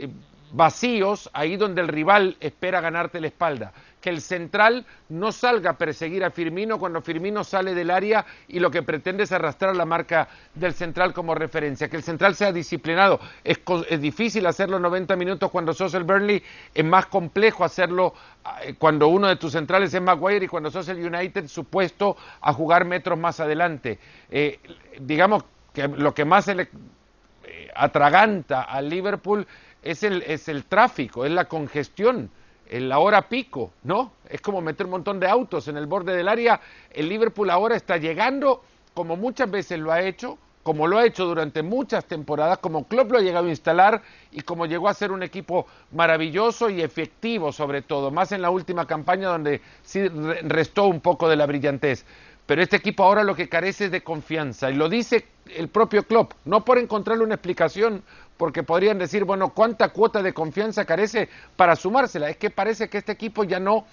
eh, 0.00 0.08
vacíos 0.52 1.30
ahí 1.32 1.56
donde 1.56 1.80
el 1.80 1.88
rival 1.88 2.36
espera 2.40 2.80
ganarte 2.80 3.20
la 3.20 3.28
espalda. 3.28 3.72
Que 4.00 4.08
el 4.10 4.22
central 4.22 4.86
no 5.10 5.30
salga 5.30 5.70
a 5.70 5.76
perseguir 5.76 6.24
a 6.24 6.30
Firmino 6.30 6.78
cuando 6.78 7.02
Firmino 7.02 7.44
sale 7.44 7.74
del 7.74 7.90
área 7.90 8.24
y 8.48 8.58
lo 8.58 8.70
que 8.70 8.82
pretende 8.82 9.24
es 9.24 9.32
arrastrar 9.32 9.76
la 9.76 9.84
marca 9.84 10.28
del 10.54 10.72
central 10.72 11.12
como 11.12 11.34
referencia. 11.34 11.88
Que 11.88 11.96
el 11.96 12.02
central 12.02 12.34
sea 12.34 12.50
disciplinado. 12.50 13.20
Es, 13.44 13.60
difícil 14.00 14.46
hacerlo 14.46 14.78
90 14.78 15.16
minutos 15.16 15.50
cuando 15.50 15.74
sos 15.74 15.92
el 15.94 16.04
Burnley, 16.04 16.42
es 16.74 16.84
más 16.84 17.06
complejo 17.06 17.62
hacerlo 17.62 18.14
eh, 18.62 18.74
cuando 18.78 19.08
uno 19.08 19.28
de 19.28 19.36
tus 19.36 19.52
centrales 19.52 19.92
es 19.92 20.00
Maguire 20.00 20.46
y 20.46 20.48
cuando 20.48 20.70
sos 20.70 20.88
el 20.88 21.04
United 21.04 21.46
supuesto 21.48 22.16
a 22.40 22.52
jugar 22.54 22.86
metros 22.86 23.18
más 23.18 23.38
adelante. 23.38 23.98
Eh, 24.30 24.58
digamos 24.98 25.44
que 25.74 25.88
lo 25.88 26.14
que 26.14 26.24
más 26.24 26.48
eh, 26.48 26.68
atraganta 27.74 28.62
al 28.62 28.88
Liverpool 28.88 29.46
es 29.82 30.02
el, 30.02 30.22
es 30.22 30.48
el 30.48 30.64
tráfico, 30.64 31.24
es 31.24 31.32
la 31.32 31.46
congestión, 31.46 32.30
en 32.70 32.88
la 32.88 33.00
hora 33.00 33.28
pico, 33.28 33.72
¿no? 33.82 34.12
Es 34.28 34.40
como 34.40 34.60
meter 34.60 34.86
un 34.86 34.92
montón 34.92 35.18
de 35.18 35.28
autos 35.28 35.66
en 35.66 35.76
el 35.76 35.86
borde 35.86 36.14
del 36.16 36.28
área. 36.28 36.60
El 36.92 37.08
Liverpool 37.08 37.50
ahora 37.50 37.74
está 37.74 37.96
llegando, 37.96 38.62
como 38.94 39.16
muchas 39.16 39.50
veces 39.50 39.80
lo 39.80 39.90
ha 39.90 40.02
hecho, 40.02 40.38
como 40.62 40.86
lo 40.86 40.98
ha 40.98 41.06
hecho 41.06 41.26
durante 41.26 41.62
muchas 41.62 42.04
temporadas, 42.04 42.58
como 42.58 42.86
Klopp 42.86 43.10
lo 43.10 43.18
ha 43.18 43.22
llegado 43.22 43.46
a 43.46 43.50
instalar 43.50 44.02
y 44.30 44.42
como 44.42 44.66
llegó 44.66 44.88
a 44.88 44.94
ser 44.94 45.10
un 45.10 45.22
equipo 45.22 45.66
maravilloso 45.90 46.70
y 46.70 46.80
efectivo 46.80 47.50
sobre 47.50 47.82
todo, 47.82 48.10
más 48.10 48.30
en 48.32 48.42
la 48.42 48.50
última 48.50 48.86
campaña 48.86 49.28
donde 49.28 49.60
sí 49.82 50.06
restó 50.08 50.84
un 50.84 51.00
poco 51.00 51.28
de 51.28 51.36
la 51.36 51.46
brillantez. 51.46 52.04
Pero 52.46 52.62
este 52.62 52.76
equipo 52.76 53.04
ahora 53.04 53.24
lo 53.24 53.34
que 53.34 53.48
carece 53.48 53.86
es 53.86 53.90
de 53.90 54.02
confianza 54.02 54.70
y 54.70 54.74
lo 54.74 54.88
dice 54.88 55.26
el 55.56 55.68
propio 55.68 56.04
Klopp, 56.04 56.32
no 56.44 56.64
por 56.64 56.78
encontrarle 56.78 57.24
una 57.24 57.34
explicación, 57.34 58.02
porque 58.40 58.62
podrían 58.62 58.96
decir, 58.96 59.24
bueno, 59.24 59.50
¿cuánta 59.50 59.90
cuota 59.90 60.22
de 60.22 60.32
confianza 60.32 60.86
carece 60.86 61.28
para 61.56 61.76
sumársela? 61.76 62.30
Es 62.30 62.38
que 62.38 62.48
parece 62.48 62.88
que 62.88 62.96
este 62.96 63.12
equipo 63.12 63.44
ya 63.44 63.60
no 63.60 63.84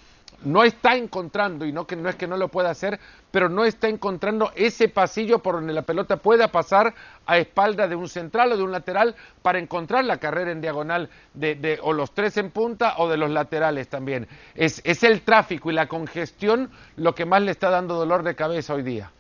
no 0.43 0.63
está 0.63 0.95
encontrando, 0.95 1.65
y 1.65 1.73
no, 1.73 1.85
que, 1.85 1.95
no 1.95 2.07
es 2.07 2.15
que 2.15 2.27
no 2.27 2.37
lo 2.37 2.47
pueda 2.47 2.69
hacer, 2.69 2.99
pero 3.31 3.49
no 3.49 3.65
está 3.65 3.89
encontrando 3.89 4.51
ese 4.55 4.87
pasillo 4.87 5.39
por 5.39 5.55
donde 5.55 5.73
la 5.73 5.81
pelota 5.81 6.17
pueda 6.17 6.49
pasar 6.49 6.93
a 7.25 7.37
espalda 7.37 7.87
de 7.89 7.95
un 7.95 8.07
central 8.07 8.53
o 8.53 8.57
de 8.57 8.63
un 8.63 8.71
lateral 8.71 9.15
para 9.41 9.59
encontrar 9.59 10.05
la 10.05 10.17
carrera 10.17 10.51
en 10.51 10.61
diagonal 10.61 11.09
de, 11.33 11.55
de 11.55 11.79
o 11.81 11.91
los 11.91 12.13
tres 12.13 12.37
en 12.37 12.51
punta 12.51 12.95
o 12.99 13.09
de 13.09 13.17
los 13.17 13.31
laterales 13.31 13.89
también. 13.89 14.27
Es, 14.55 14.81
es 14.85 15.03
el 15.03 15.23
tráfico 15.23 15.71
y 15.71 15.73
la 15.73 15.87
congestión 15.87 16.69
lo 16.95 17.15
que 17.15 17.25
más 17.25 17.41
le 17.41 17.51
está 17.51 17.69
dando 17.69 17.95
dolor 17.95 18.23
de 18.23 18.35
cabeza 18.35 18.75
hoy 18.75 18.83
día. 18.83 19.11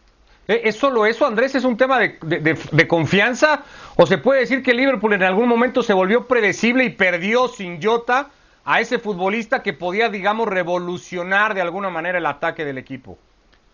¿E, 0.47 0.61
¿Es 0.63 0.77
solo 0.77 1.05
eso, 1.05 1.25
Andrés? 1.25 1.55
¿Es 1.55 1.63
un 1.63 1.77
tema 1.77 1.99
de, 1.99 2.87
confianza? 2.87 3.63
¿O 3.95 4.05
se 4.05 4.17
puede 4.17 4.41
decir 4.41 4.63
que 4.63 4.73
Liverpool 4.73 5.13
en 5.13 5.23
algún 5.23 5.49
momento 5.49 5.83
se 5.83 5.93
volvió 5.93 6.27
predecible 6.27 6.85
y 6.85 6.89
perdió 6.89 7.47
sin 7.47 7.81
Jota 7.81 8.29
a 8.63 8.79
ese 8.79 8.99
futbolista 8.99 9.61
que 9.61 9.73
podía, 9.73 10.09
digamos, 10.09 10.47
revolucionar 10.47 11.53
de 11.53 11.61
alguna 11.61 11.89
manera 11.89 12.17
el 12.17 12.25
ataque 12.25 12.63
del 12.63 12.77
equipo? 12.77 13.17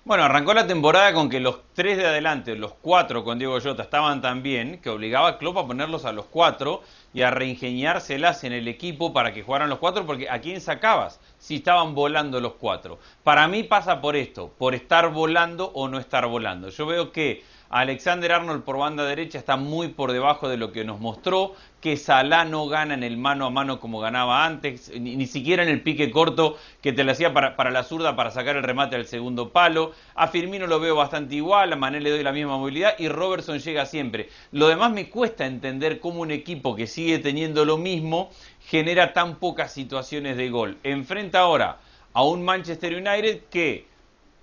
Bueno, 0.06 0.26
arrancó 0.26 0.54
la 0.54 0.68
temporada 0.68 1.14
con 1.14 1.30
que 1.30 1.40
los 1.40 1.60
tres 1.74 1.98
de 1.98 2.06
adelante, 2.06 2.56
los 2.56 2.74
cuatro 2.74 3.24
con 3.24 3.40
Diego 3.40 3.58
Jota, 3.62 3.84
estaban 3.84 4.22
tan 4.22 4.44
bien 4.44 4.80
que 4.80 4.90
obligaba 4.90 5.30
a 5.30 5.38
Klopp 5.38 5.58
a 5.58 5.68
ponerlos 5.68 6.04
a 6.04 6.12
los 6.12 6.26
cuatro 6.26 6.82
y 7.14 7.22
a 7.22 7.32
reingeniárselas 7.32 8.44
en 8.44 8.54
el 8.54 8.68
equipo 8.68 9.14
para 9.14 9.34
que 9.34 9.44
jugaran 9.44 9.70
los 9.70 9.80
cuatro, 9.80 10.06
porque 10.06 10.30
¿a 10.30 10.42
quién 10.42 10.60
sacabas 10.60 11.20
si 11.38 11.56
estaban 11.56 11.94
volando 11.94 12.42
los 12.42 12.54
cuatro? 12.54 13.00
Para 13.24 13.48
mí 13.48 13.64
pasa 13.64 14.02
por 14.02 14.16
esto, 14.16 14.54
por 14.58 14.74
estar 14.74 15.10
volando 15.12 15.72
o 15.74 15.88
no 15.88 16.00
estar 16.00 16.26
volando. 16.26 16.70
Yo 16.70 16.86
veo 16.86 17.12
que 17.12 17.44
Alexander 17.70 18.32
Arnold 18.32 18.64
por 18.64 18.78
banda 18.78 19.06
derecha 19.06 19.38
está 19.38 19.58
muy 19.58 19.88
por 19.90 20.12
debajo 20.12 20.48
de 20.48 20.58
lo 20.58 20.72
que 20.72 20.84
nos 20.84 21.00
mostró, 21.00 21.54
que 21.82 21.98
Salah 21.98 22.46
no 22.46 22.68
gana 22.68 22.94
en 22.94 23.04
el 23.04 23.18
mano 23.18 23.46
a 23.46 23.50
mano 23.50 23.80
como 23.80 24.00
ganaba 24.00 24.46
antes, 24.46 24.92
ni, 25.00 25.26
siquiera 25.26 25.64
en 25.64 25.70
el 25.70 25.82
pique 25.82 26.12
corto 26.12 26.58
que 26.82 26.94
te 26.94 27.04
le 27.04 27.12
hacía 27.12 27.34
para, 27.34 27.56
para, 27.56 27.72
la 27.72 27.84
zurda 27.84 28.16
para 28.16 28.32
sacar 28.32 28.56
el 28.56 28.64
remate 28.64 28.96
al 28.96 29.06
segundo 29.06 29.50
palo. 29.50 29.92
A 30.16 30.28
Firmino 30.28 30.68
lo 30.68 30.80
veo 30.80 30.96
bastante 30.96 31.36
igual, 31.36 31.74
a 31.74 31.76
Mané 31.76 32.00
le 32.00 32.12
doy 32.12 32.24
la 32.24 32.32
misma 32.32 32.58
movilidad 32.58 32.96
y 33.00 33.08
Robertson 33.08 33.60
llega 33.60 33.86
siempre. 33.86 34.30
Lo 34.52 34.68
demás 34.68 34.92
me 34.92 35.10
cuesta 35.10 35.46
entender 35.46 36.00
cómo 36.00 36.22
un 36.22 36.32
equipo 36.32 36.76
que 36.76 36.88
sigue 36.88 37.20
teniendo 37.20 37.66
lo 37.66 37.78
mismo 37.78 38.30
genera 38.62 39.14
tan 39.14 39.36
pocas 39.36 39.74
situaciones 39.74 40.38
de 40.38 40.50
gol. 40.50 40.78
Enfrenta 40.84 41.40
ahora 41.40 41.80
a 42.14 42.24
un 42.24 42.46
Manchester 42.46 42.94
United 42.94 43.42
que 43.50 43.88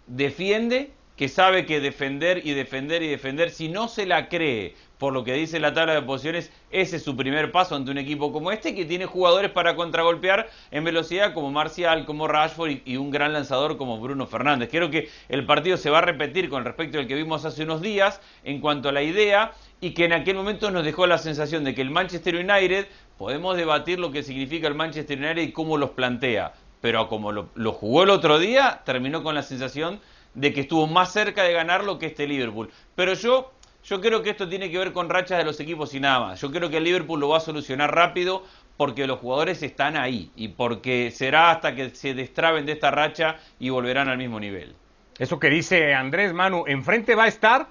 defiende, 0.06 0.92
que 1.20 1.28
sabe 1.28 1.66
que 1.66 1.80
defender 1.80 2.46
y 2.46 2.54
defender 2.54 3.02
y 3.02 3.09
defender, 3.09 3.50
si 3.50 3.68
no 3.68 3.88
se 3.88 4.06
la 4.06 4.30
cree 4.30 4.74
por 4.96 5.12
lo 5.12 5.22
que 5.22 5.35
dice 5.35 5.61
la 5.61 5.74
tabla 5.74 5.92
de 5.92 6.00
posiciones, 6.00 6.50
ese 6.70 6.96
es 6.96 7.02
su 7.02 7.14
primer 7.14 7.52
paso 7.52 7.74
ante 7.74 7.90
un 7.90 7.98
equipo 7.98 8.33
como 8.33 8.50
este, 8.52 8.74
que 8.74 8.87
tiene 8.87 9.04
jugadores 9.04 9.50
para 9.50 9.76
contragolpear 9.76 10.48
en 10.70 10.83
velocidad 10.83 11.35
como 11.35 11.50
Marcial, 11.50 12.06
como 12.06 12.26
Rashford 12.26 12.70
y, 12.87 12.96
un 12.96 13.11
gran 13.11 13.35
lanzador 13.35 13.76
como 13.76 14.00
Bruno 14.00 14.26
Fernández. 14.26 14.70
Creo 14.70 14.90
que 14.90 15.11
el 15.28 15.44
partido 15.44 15.76
se 15.76 15.90
va 15.90 15.98
a 15.98 16.00
repetir 16.00 16.48
con 16.48 16.64
respecto 16.64 16.98
al 16.98 17.06
que 17.06 17.16
vimos 17.16 17.44
hace 17.44 17.64
unos 17.64 17.83
días 17.83 18.22
en 18.42 18.62
cuanto 18.62 18.88
a 18.88 18.92
la 18.92 19.02
idea 19.02 19.52
y 19.83 19.90
que 19.90 20.06
en 20.06 20.14
aquel 20.14 20.37
momento 20.37 20.70
nos 20.70 20.87
dejó 20.87 21.06
la 21.06 21.18
sensación 21.18 21.64
de 21.64 21.74
que 21.74 21.83
el 21.83 21.90
Manchester 21.90 22.35
United, 22.37 22.87
podemos 23.18 23.59
debatir 23.59 23.98
lo 23.98 24.11
que 24.11 24.22
significa 24.22 24.68
el 24.68 24.74
Manchester 24.74 25.18
United 25.18 25.42
y 25.42 25.52
cómo 25.52 25.76
los 25.76 25.90
plantea, 25.90 26.54
pero 26.80 27.09
como 27.09 27.30
lo 27.30 27.72
jugó 27.72 28.04
el 28.04 28.09
otro 28.09 28.38
día, 28.38 28.80
terminó 28.87 29.22
con 29.22 29.35
la 29.35 29.42
sensación 29.42 30.00
de 30.34 30.52
que 30.52 30.62
estuvo 30.62 30.86
más 30.86 31.12
cerca 31.12 31.42
de 31.42 31.52
ganarlo 31.52 31.98
que 31.98 32.06
este 32.06 32.26
Liverpool. 32.26 32.70
Pero 32.94 33.14
yo, 33.14 33.52
yo 33.84 34.00
creo 34.00 34.22
que 34.22 34.30
esto 34.30 34.48
tiene 34.48 34.70
que 34.70 34.78
ver 34.78 34.92
con 34.92 35.08
rachas 35.08 35.38
de 35.38 35.44
los 35.44 35.58
equipos 35.60 35.94
y 35.94 36.00
nada 36.00 36.20
más. 36.20 36.40
Yo 36.40 36.50
creo 36.50 36.70
que 36.70 36.78
el 36.78 36.84
Liverpool 36.84 37.20
lo 37.20 37.28
va 37.28 37.38
a 37.38 37.40
solucionar 37.40 37.94
rápido 37.94 38.44
porque 38.76 39.06
los 39.06 39.18
jugadores 39.18 39.62
están 39.62 39.96
ahí 39.96 40.30
y 40.36 40.48
porque 40.48 41.10
será 41.10 41.50
hasta 41.50 41.74
que 41.74 41.90
se 41.90 42.14
destraben 42.14 42.66
de 42.66 42.72
esta 42.72 42.90
racha 42.90 43.36
y 43.58 43.68
volverán 43.68 44.08
al 44.08 44.18
mismo 44.18 44.40
nivel. 44.40 44.74
Eso 45.18 45.38
que 45.38 45.50
dice 45.50 45.94
Andrés 45.94 46.32
Manu, 46.32 46.64
enfrente 46.66 47.14
va 47.14 47.24
a 47.24 47.28
estar 47.28 47.68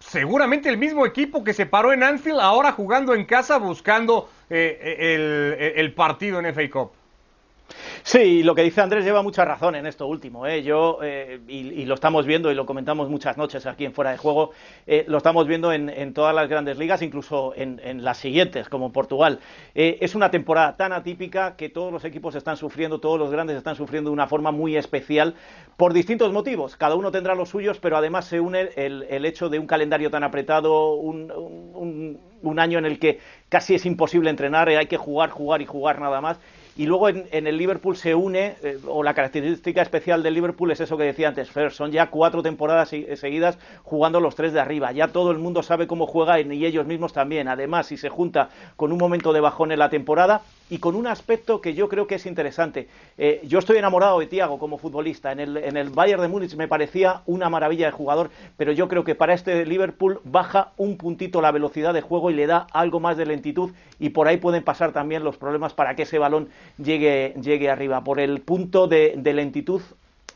seguramente 0.00 0.68
el 0.68 0.76
mismo 0.76 1.06
equipo 1.06 1.44
que 1.44 1.54
se 1.54 1.66
paró 1.66 1.92
en 1.92 2.02
Anfield, 2.02 2.40
ahora 2.40 2.72
jugando 2.72 3.14
en 3.14 3.24
casa 3.24 3.58
buscando 3.58 4.30
eh, 4.50 4.96
el, 4.98 5.72
el 5.76 5.94
partido 5.94 6.40
en 6.40 6.52
FA 6.54 6.70
Cup. 6.70 6.92
Sí, 8.02 8.42
lo 8.42 8.54
que 8.54 8.62
dice 8.62 8.80
Andrés 8.80 9.04
lleva 9.04 9.22
mucha 9.22 9.44
razón 9.44 9.74
en 9.74 9.86
esto 9.86 10.06
último. 10.06 10.46
¿eh? 10.46 10.62
Yo, 10.62 10.98
eh, 11.02 11.40
y, 11.46 11.68
y, 11.68 11.84
lo 11.84 11.94
estamos 11.94 12.26
viendo 12.26 12.50
y 12.50 12.54
lo 12.54 12.66
comentamos 12.66 13.08
muchas 13.08 13.36
noches 13.36 13.66
aquí 13.66 13.84
en 13.84 13.92
Fuera 13.92 14.10
de 14.10 14.18
Juego, 14.18 14.50
eh, 14.86 15.04
lo 15.06 15.18
estamos 15.18 15.46
viendo 15.46 15.72
en, 15.72 15.88
en, 15.88 16.14
todas 16.14 16.34
las 16.34 16.48
grandes 16.48 16.78
ligas, 16.78 17.02
incluso 17.02 17.52
en, 17.56 17.80
en 17.84 18.02
las 18.04 18.18
siguientes, 18.18 18.68
como 18.68 18.92
Portugal. 18.92 19.40
Eh, 19.74 19.98
es 20.00 20.14
una 20.14 20.30
temporada 20.30 20.76
tan 20.76 20.92
atípica 20.92 21.56
que 21.56 21.68
todos 21.68 21.92
los 21.92 22.04
equipos 22.04 22.34
están 22.34 22.56
sufriendo, 22.56 23.00
todos 23.00 23.18
los 23.18 23.30
grandes 23.30 23.56
están 23.56 23.76
sufriendo 23.76 24.10
de 24.10 24.14
una 24.14 24.26
forma 24.26 24.50
muy 24.50 24.76
especial 24.76 25.34
por 25.76 25.92
distintos 25.92 26.32
motivos. 26.32 26.76
Cada 26.76 26.94
uno 26.94 27.10
tendrá 27.10 27.34
los 27.34 27.50
suyos, 27.50 27.78
pero 27.78 27.96
además 27.96 28.26
se 28.26 28.40
une 28.40 28.70
el, 28.76 29.24
hecho 29.24 29.48
de 29.48 29.58
un 29.58 29.66
calendario 29.66 30.10
tan 30.10 30.24
apretado, 30.24 30.94
un, 30.94 31.30
un, 31.30 32.20
un 32.42 32.58
año 32.58 32.78
en 32.78 32.86
el 32.86 32.98
que 32.98 33.20
casi 33.48 33.74
es 33.74 33.86
imposible 33.86 34.30
entrenar, 34.30 34.68
hay 34.68 34.86
que 34.86 34.96
jugar, 34.96 35.30
jugar 35.30 35.62
y 35.62 35.66
jugar 35.66 36.00
nada 36.00 36.20
más 36.20 36.40
y 36.80 36.86
luego 36.86 37.10
en, 37.10 37.46
el 37.46 37.58
Liverpool 37.58 37.94
se 37.94 38.14
une, 38.14 38.56
eh, 38.62 38.78
o 38.88 39.02
la 39.02 39.12
característica 39.12 39.82
especial 39.82 40.22
del 40.22 40.32
Liverpool 40.32 40.70
es 40.70 40.80
eso 40.80 40.96
que 40.96 41.04
decía 41.04 41.28
antes, 41.28 41.50
Fer, 41.50 41.72
son 41.72 41.92
ya 41.92 42.06
cuatro 42.08 42.42
temporadas 42.42 42.88
seguidas 42.88 43.58
jugando 43.82 44.18
los 44.18 44.34
tres 44.34 44.54
de 44.54 44.60
arriba, 44.60 44.90
ya 44.90 45.08
todo 45.08 45.30
el 45.30 45.36
mundo 45.36 45.62
sabe 45.62 45.86
cómo 45.86 46.06
juega 46.06 46.40
y 46.40 46.64
ellos 46.64 46.86
mismos 46.86 47.12
también, 47.12 47.48
además 47.48 47.88
si 47.88 47.98
se 47.98 48.08
junta 48.08 48.48
con 48.76 48.92
un 48.92 48.98
momento 48.98 49.34
de 49.34 49.40
bajón 49.40 49.72
en 49.72 49.78
la 49.78 49.90
temporada 49.90 50.40
y 50.70 50.78
con 50.78 50.94
un 50.94 51.06
aspecto 51.06 51.60
que 51.60 51.74
yo 51.74 51.88
creo 51.88 52.06
que 52.06 52.14
es 52.14 52.26
interesante, 52.26 52.88
eh, 53.18 53.40
yo 53.44 53.58
estoy 53.58 53.76
enamorado 53.76 54.20
de 54.20 54.26
Tiago 54.26 54.58
como 54.58 54.78
futbolista, 54.78 55.32
en 55.32 55.40
el, 55.40 55.56
en 55.56 55.76
el 55.76 55.90
Bayern 55.90 56.22
de 56.22 56.28
Múnich 56.28 56.54
me 56.54 56.68
parecía 56.68 57.22
una 57.26 57.50
maravilla 57.50 57.86
de 57.86 57.92
jugador, 57.92 58.30
pero 58.56 58.72
yo 58.72 58.88
creo 58.88 59.04
que 59.04 59.14
para 59.14 59.34
este 59.34 59.66
Liverpool 59.66 60.20
baja 60.24 60.72
un 60.76 60.96
puntito 60.96 61.42
la 61.42 61.50
velocidad 61.50 61.92
de 61.92 62.00
juego 62.00 62.30
y 62.30 62.34
le 62.34 62.46
da 62.46 62.66
algo 62.72 63.00
más 63.00 63.16
de 63.16 63.26
lentitud 63.26 63.72
y 63.98 64.10
por 64.10 64.28
ahí 64.28 64.36
pueden 64.36 64.62
pasar 64.62 64.92
también 64.92 65.24
los 65.24 65.36
problemas 65.36 65.74
para 65.74 65.94
que 65.94 66.02
ese 66.02 66.18
balón 66.18 66.48
llegue, 66.78 67.34
llegue 67.40 67.68
arriba. 67.68 68.02
Por 68.04 68.20
el 68.20 68.40
punto 68.40 68.86
de, 68.86 69.14
de 69.16 69.34
lentitud 69.34 69.82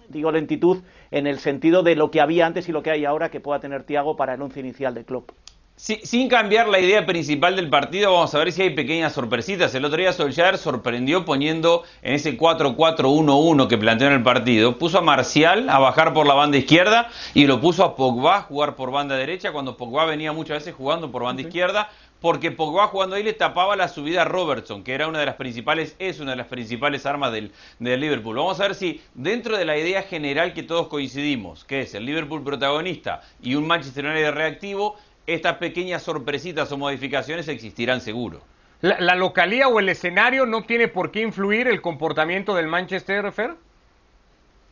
digo 0.08 0.30
lentitud 0.30 0.82
en 1.10 1.26
el 1.26 1.38
sentido 1.38 1.82
de 1.82 1.96
lo 1.96 2.10
que 2.10 2.20
había 2.20 2.46
antes 2.46 2.68
y 2.68 2.72
lo 2.72 2.82
que 2.82 2.90
hay 2.90 3.04
ahora 3.04 3.30
que 3.30 3.40
pueda 3.40 3.60
tener 3.60 3.84
Tiago 3.84 4.16
para 4.16 4.34
el 4.34 4.42
once 4.42 4.60
inicial 4.60 4.94
del 4.94 5.04
club. 5.04 5.32
Sí, 5.76 6.00
sin 6.04 6.28
cambiar 6.28 6.68
la 6.68 6.78
idea 6.78 7.04
principal 7.04 7.56
del 7.56 7.68
partido, 7.68 8.12
vamos 8.12 8.32
a 8.32 8.38
ver 8.38 8.52
si 8.52 8.62
hay 8.62 8.70
pequeñas 8.70 9.12
sorpresitas. 9.12 9.74
El 9.74 9.84
otro 9.84 9.98
día 9.98 10.12
Solskjaer 10.12 10.56
sorprendió 10.56 11.24
poniendo 11.24 11.82
en 12.02 12.14
ese 12.14 12.38
4-4-1-1 12.38 13.66
que 13.66 13.76
planteó 13.76 14.06
en 14.06 14.12
el 14.12 14.22
partido, 14.22 14.78
puso 14.78 14.98
a 14.98 15.00
Marcial 15.00 15.68
a 15.68 15.80
bajar 15.80 16.14
por 16.14 16.28
la 16.28 16.34
banda 16.34 16.58
izquierda 16.58 17.10
y 17.34 17.48
lo 17.48 17.60
puso 17.60 17.82
a 17.82 17.96
Pogba 17.96 18.36
a 18.36 18.42
jugar 18.42 18.76
por 18.76 18.92
banda 18.92 19.16
derecha 19.16 19.50
cuando 19.50 19.76
Pogba 19.76 20.04
venía 20.04 20.32
muchas 20.32 20.58
veces 20.58 20.74
jugando 20.74 21.10
por 21.10 21.24
banda 21.24 21.42
izquierda 21.42 21.90
porque 22.20 22.52
Pogba 22.52 22.86
jugando 22.86 23.16
ahí 23.16 23.24
le 23.24 23.32
tapaba 23.32 23.74
la 23.74 23.88
subida 23.88 24.22
a 24.22 24.24
Robertson, 24.24 24.84
que 24.84 24.94
era 24.94 25.08
una 25.08 25.18
de 25.18 25.26
las 25.26 25.34
principales, 25.34 25.96
es 25.98 26.20
una 26.20 26.30
de 26.30 26.36
las 26.38 26.46
principales 26.46 27.04
armas 27.04 27.32
del, 27.32 27.52
del, 27.80 28.00
Liverpool. 28.00 28.36
Vamos 28.36 28.60
a 28.60 28.62
ver 28.62 28.74
si 28.76 29.02
dentro 29.12 29.58
de 29.58 29.64
la 29.66 29.76
idea 29.76 30.02
general 30.02 30.54
que 30.54 30.62
todos 30.62 30.86
coincidimos, 30.86 31.64
que 31.64 31.82
es 31.82 31.94
el 31.94 32.06
Liverpool 32.06 32.42
protagonista 32.42 33.22
y 33.42 33.56
un 33.56 33.66
Manchester 33.66 34.06
United 34.06 34.30
reactivo, 34.30 34.96
estas 35.26 35.56
pequeñas 35.56 36.02
sorpresitas 36.02 36.70
o 36.72 36.78
modificaciones 36.78 37.48
existirán 37.48 38.00
seguro. 38.00 38.42
la, 38.80 39.00
la 39.00 39.14
localía 39.14 39.68
o 39.68 39.80
el 39.80 39.88
escenario 39.88 40.46
no 40.46 40.64
tiene 40.64 40.88
por 40.88 41.10
qué 41.10 41.22
influir 41.22 41.68
el 41.68 41.80
comportamiento 41.80 42.54
del 42.54 42.66
Manchester, 42.66 43.32
Fer. 43.32 43.54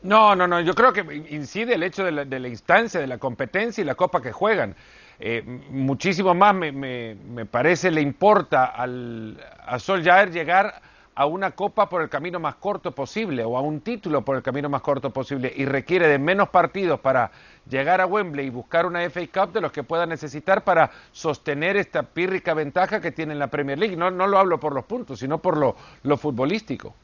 No, 0.02 0.34
no, 0.34 0.46
no. 0.48 0.60
Yo 0.60 0.74
creo 0.74 0.92
que 0.92 1.24
incide 1.30 1.74
el 1.74 1.82
hecho 1.82 2.04
de 2.04 2.12
la, 2.12 2.24
de 2.24 2.40
la 2.40 2.48
instancia, 2.48 3.00
de 3.00 3.06
la 3.06 3.18
competencia 3.18 3.82
y 3.82 3.84
la 3.84 3.94
copa 3.94 4.20
que 4.20 4.32
juegan. 4.32 4.74
Eh, 5.20 5.42
muchísimo 5.70 6.34
más 6.34 6.54
me, 6.54 6.72
me, 6.72 7.14
me, 7.14 7.46
parece 7.46 7.90
le 7.92 8.00
importa 8.00 8.64
al, 8.64 9.38
a 9.64 9.78
Solskjaer 9.78 10.32
llegar 10.32 10.82
a 11.14 11.26
una 11.26 11.50
copa 11.50 11.88
por 11.88 12.02
el 12.02 12.08
camino 12.08 12.40
más 12.40 12.54
corto 12.54 12.92
posible 12.92 13.44
o 13.44 13.56
a 13.56 13.60
un 13.60 13.80
título 13.80 14.22
por 14.22 14.36
el 14.36 14.42
camino 14.42 14.68
más 14.68 14.80
corto 14.80 15.10
posible 15.10 15.52
y 15.54 15.66
requiere 15.66 16.08
de 16.08 16.18
menos 16.18 16.48
partidos 16.48 17.00
para 17.00 17.30
llegar 17.68 18.00
a 18.00 18.06
Wembley 18.06 18.46
y 18.46 18.50
buscar 18.50 18.86
una 18.86 19.02
FA 19.10 19.20
Cup 19.32 19.52
de 19.52 19.60
los 19.60 19.72
que 19.72 19.82
pueda 19.82 20.06
necesitar 20.06 20.64
para 20.64 20.90
sostener 21.12 21.76
esta 21.76 22.02
pírrica 22.02 22.54
ventaja 22.54 23.00
que 23.00 23.12
tiene 23.12 23.34
en 23.34 23.38
la 23.38 23.48
Premier 23.48 23.78
League. 23.78 23.96
No, 23.96 24.10
no 24.10 24.26
lo 24.26 24.38
hablo 24.38 24.58
por 24.58 24.74
los 24.74 24.84
puntos, 24.84 25.18
sino 25.18 25.38
por 25.38 25.58
lo, 25.58 25.76
lo 26.02 26.16
futbolístico. 26.16 26.94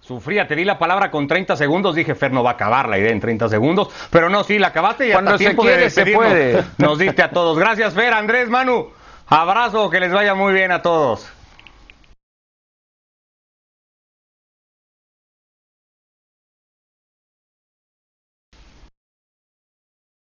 Sufría, 0.00 0.46
te 0.46 0.56
di 0.56 0.64
la 0.64 0.78
palabra 0.78 1.10
con 1.10 1.26
30 1.26 1.56
segundos, 1.56 1.94
dije 1.94 2.14
Fer 2.14 2.32
no 2.32 2.42
va 2.42 2.50
a 2.50 2.52
acabar 2.54 2.88
la 2.88 2.98
idea 2.98 3.10
en 3.10 3.20
30 3.20 3.48
segundos, 3.48 3.90
pero 4.10 4.30
no, 4.30 4.42
sí, 4.42 4.58
la 4.58 4.68
acabaste 4.68 5.08
y 5.08 5.12
Cuando 5.12 5.32
hasta 5.32 5.38
se 5.38 5.44
tiempo 5.44 5.62
quiere, 5.62 5.82
de 5.82 5.90
se 5.90 6.06
puede. 6.06 6.64
Nos 6.78 6.98
diste 6.98 7.22
a 7.22 7.30
todos. 7.30 7.58
Gracias 7.58 7.94
Fer, 7.94 8.14
Andrés, 8.14 8.48
Manu. 8.48 8.88
Abrazo, 9.26 9.90
que 9.90 10.00
les 10.00 10.12
vaya 10.12 10.34
muy 10.34 10.54
bien 10.54 10.72
a 10.72 10.80
todos. 10.80 11.28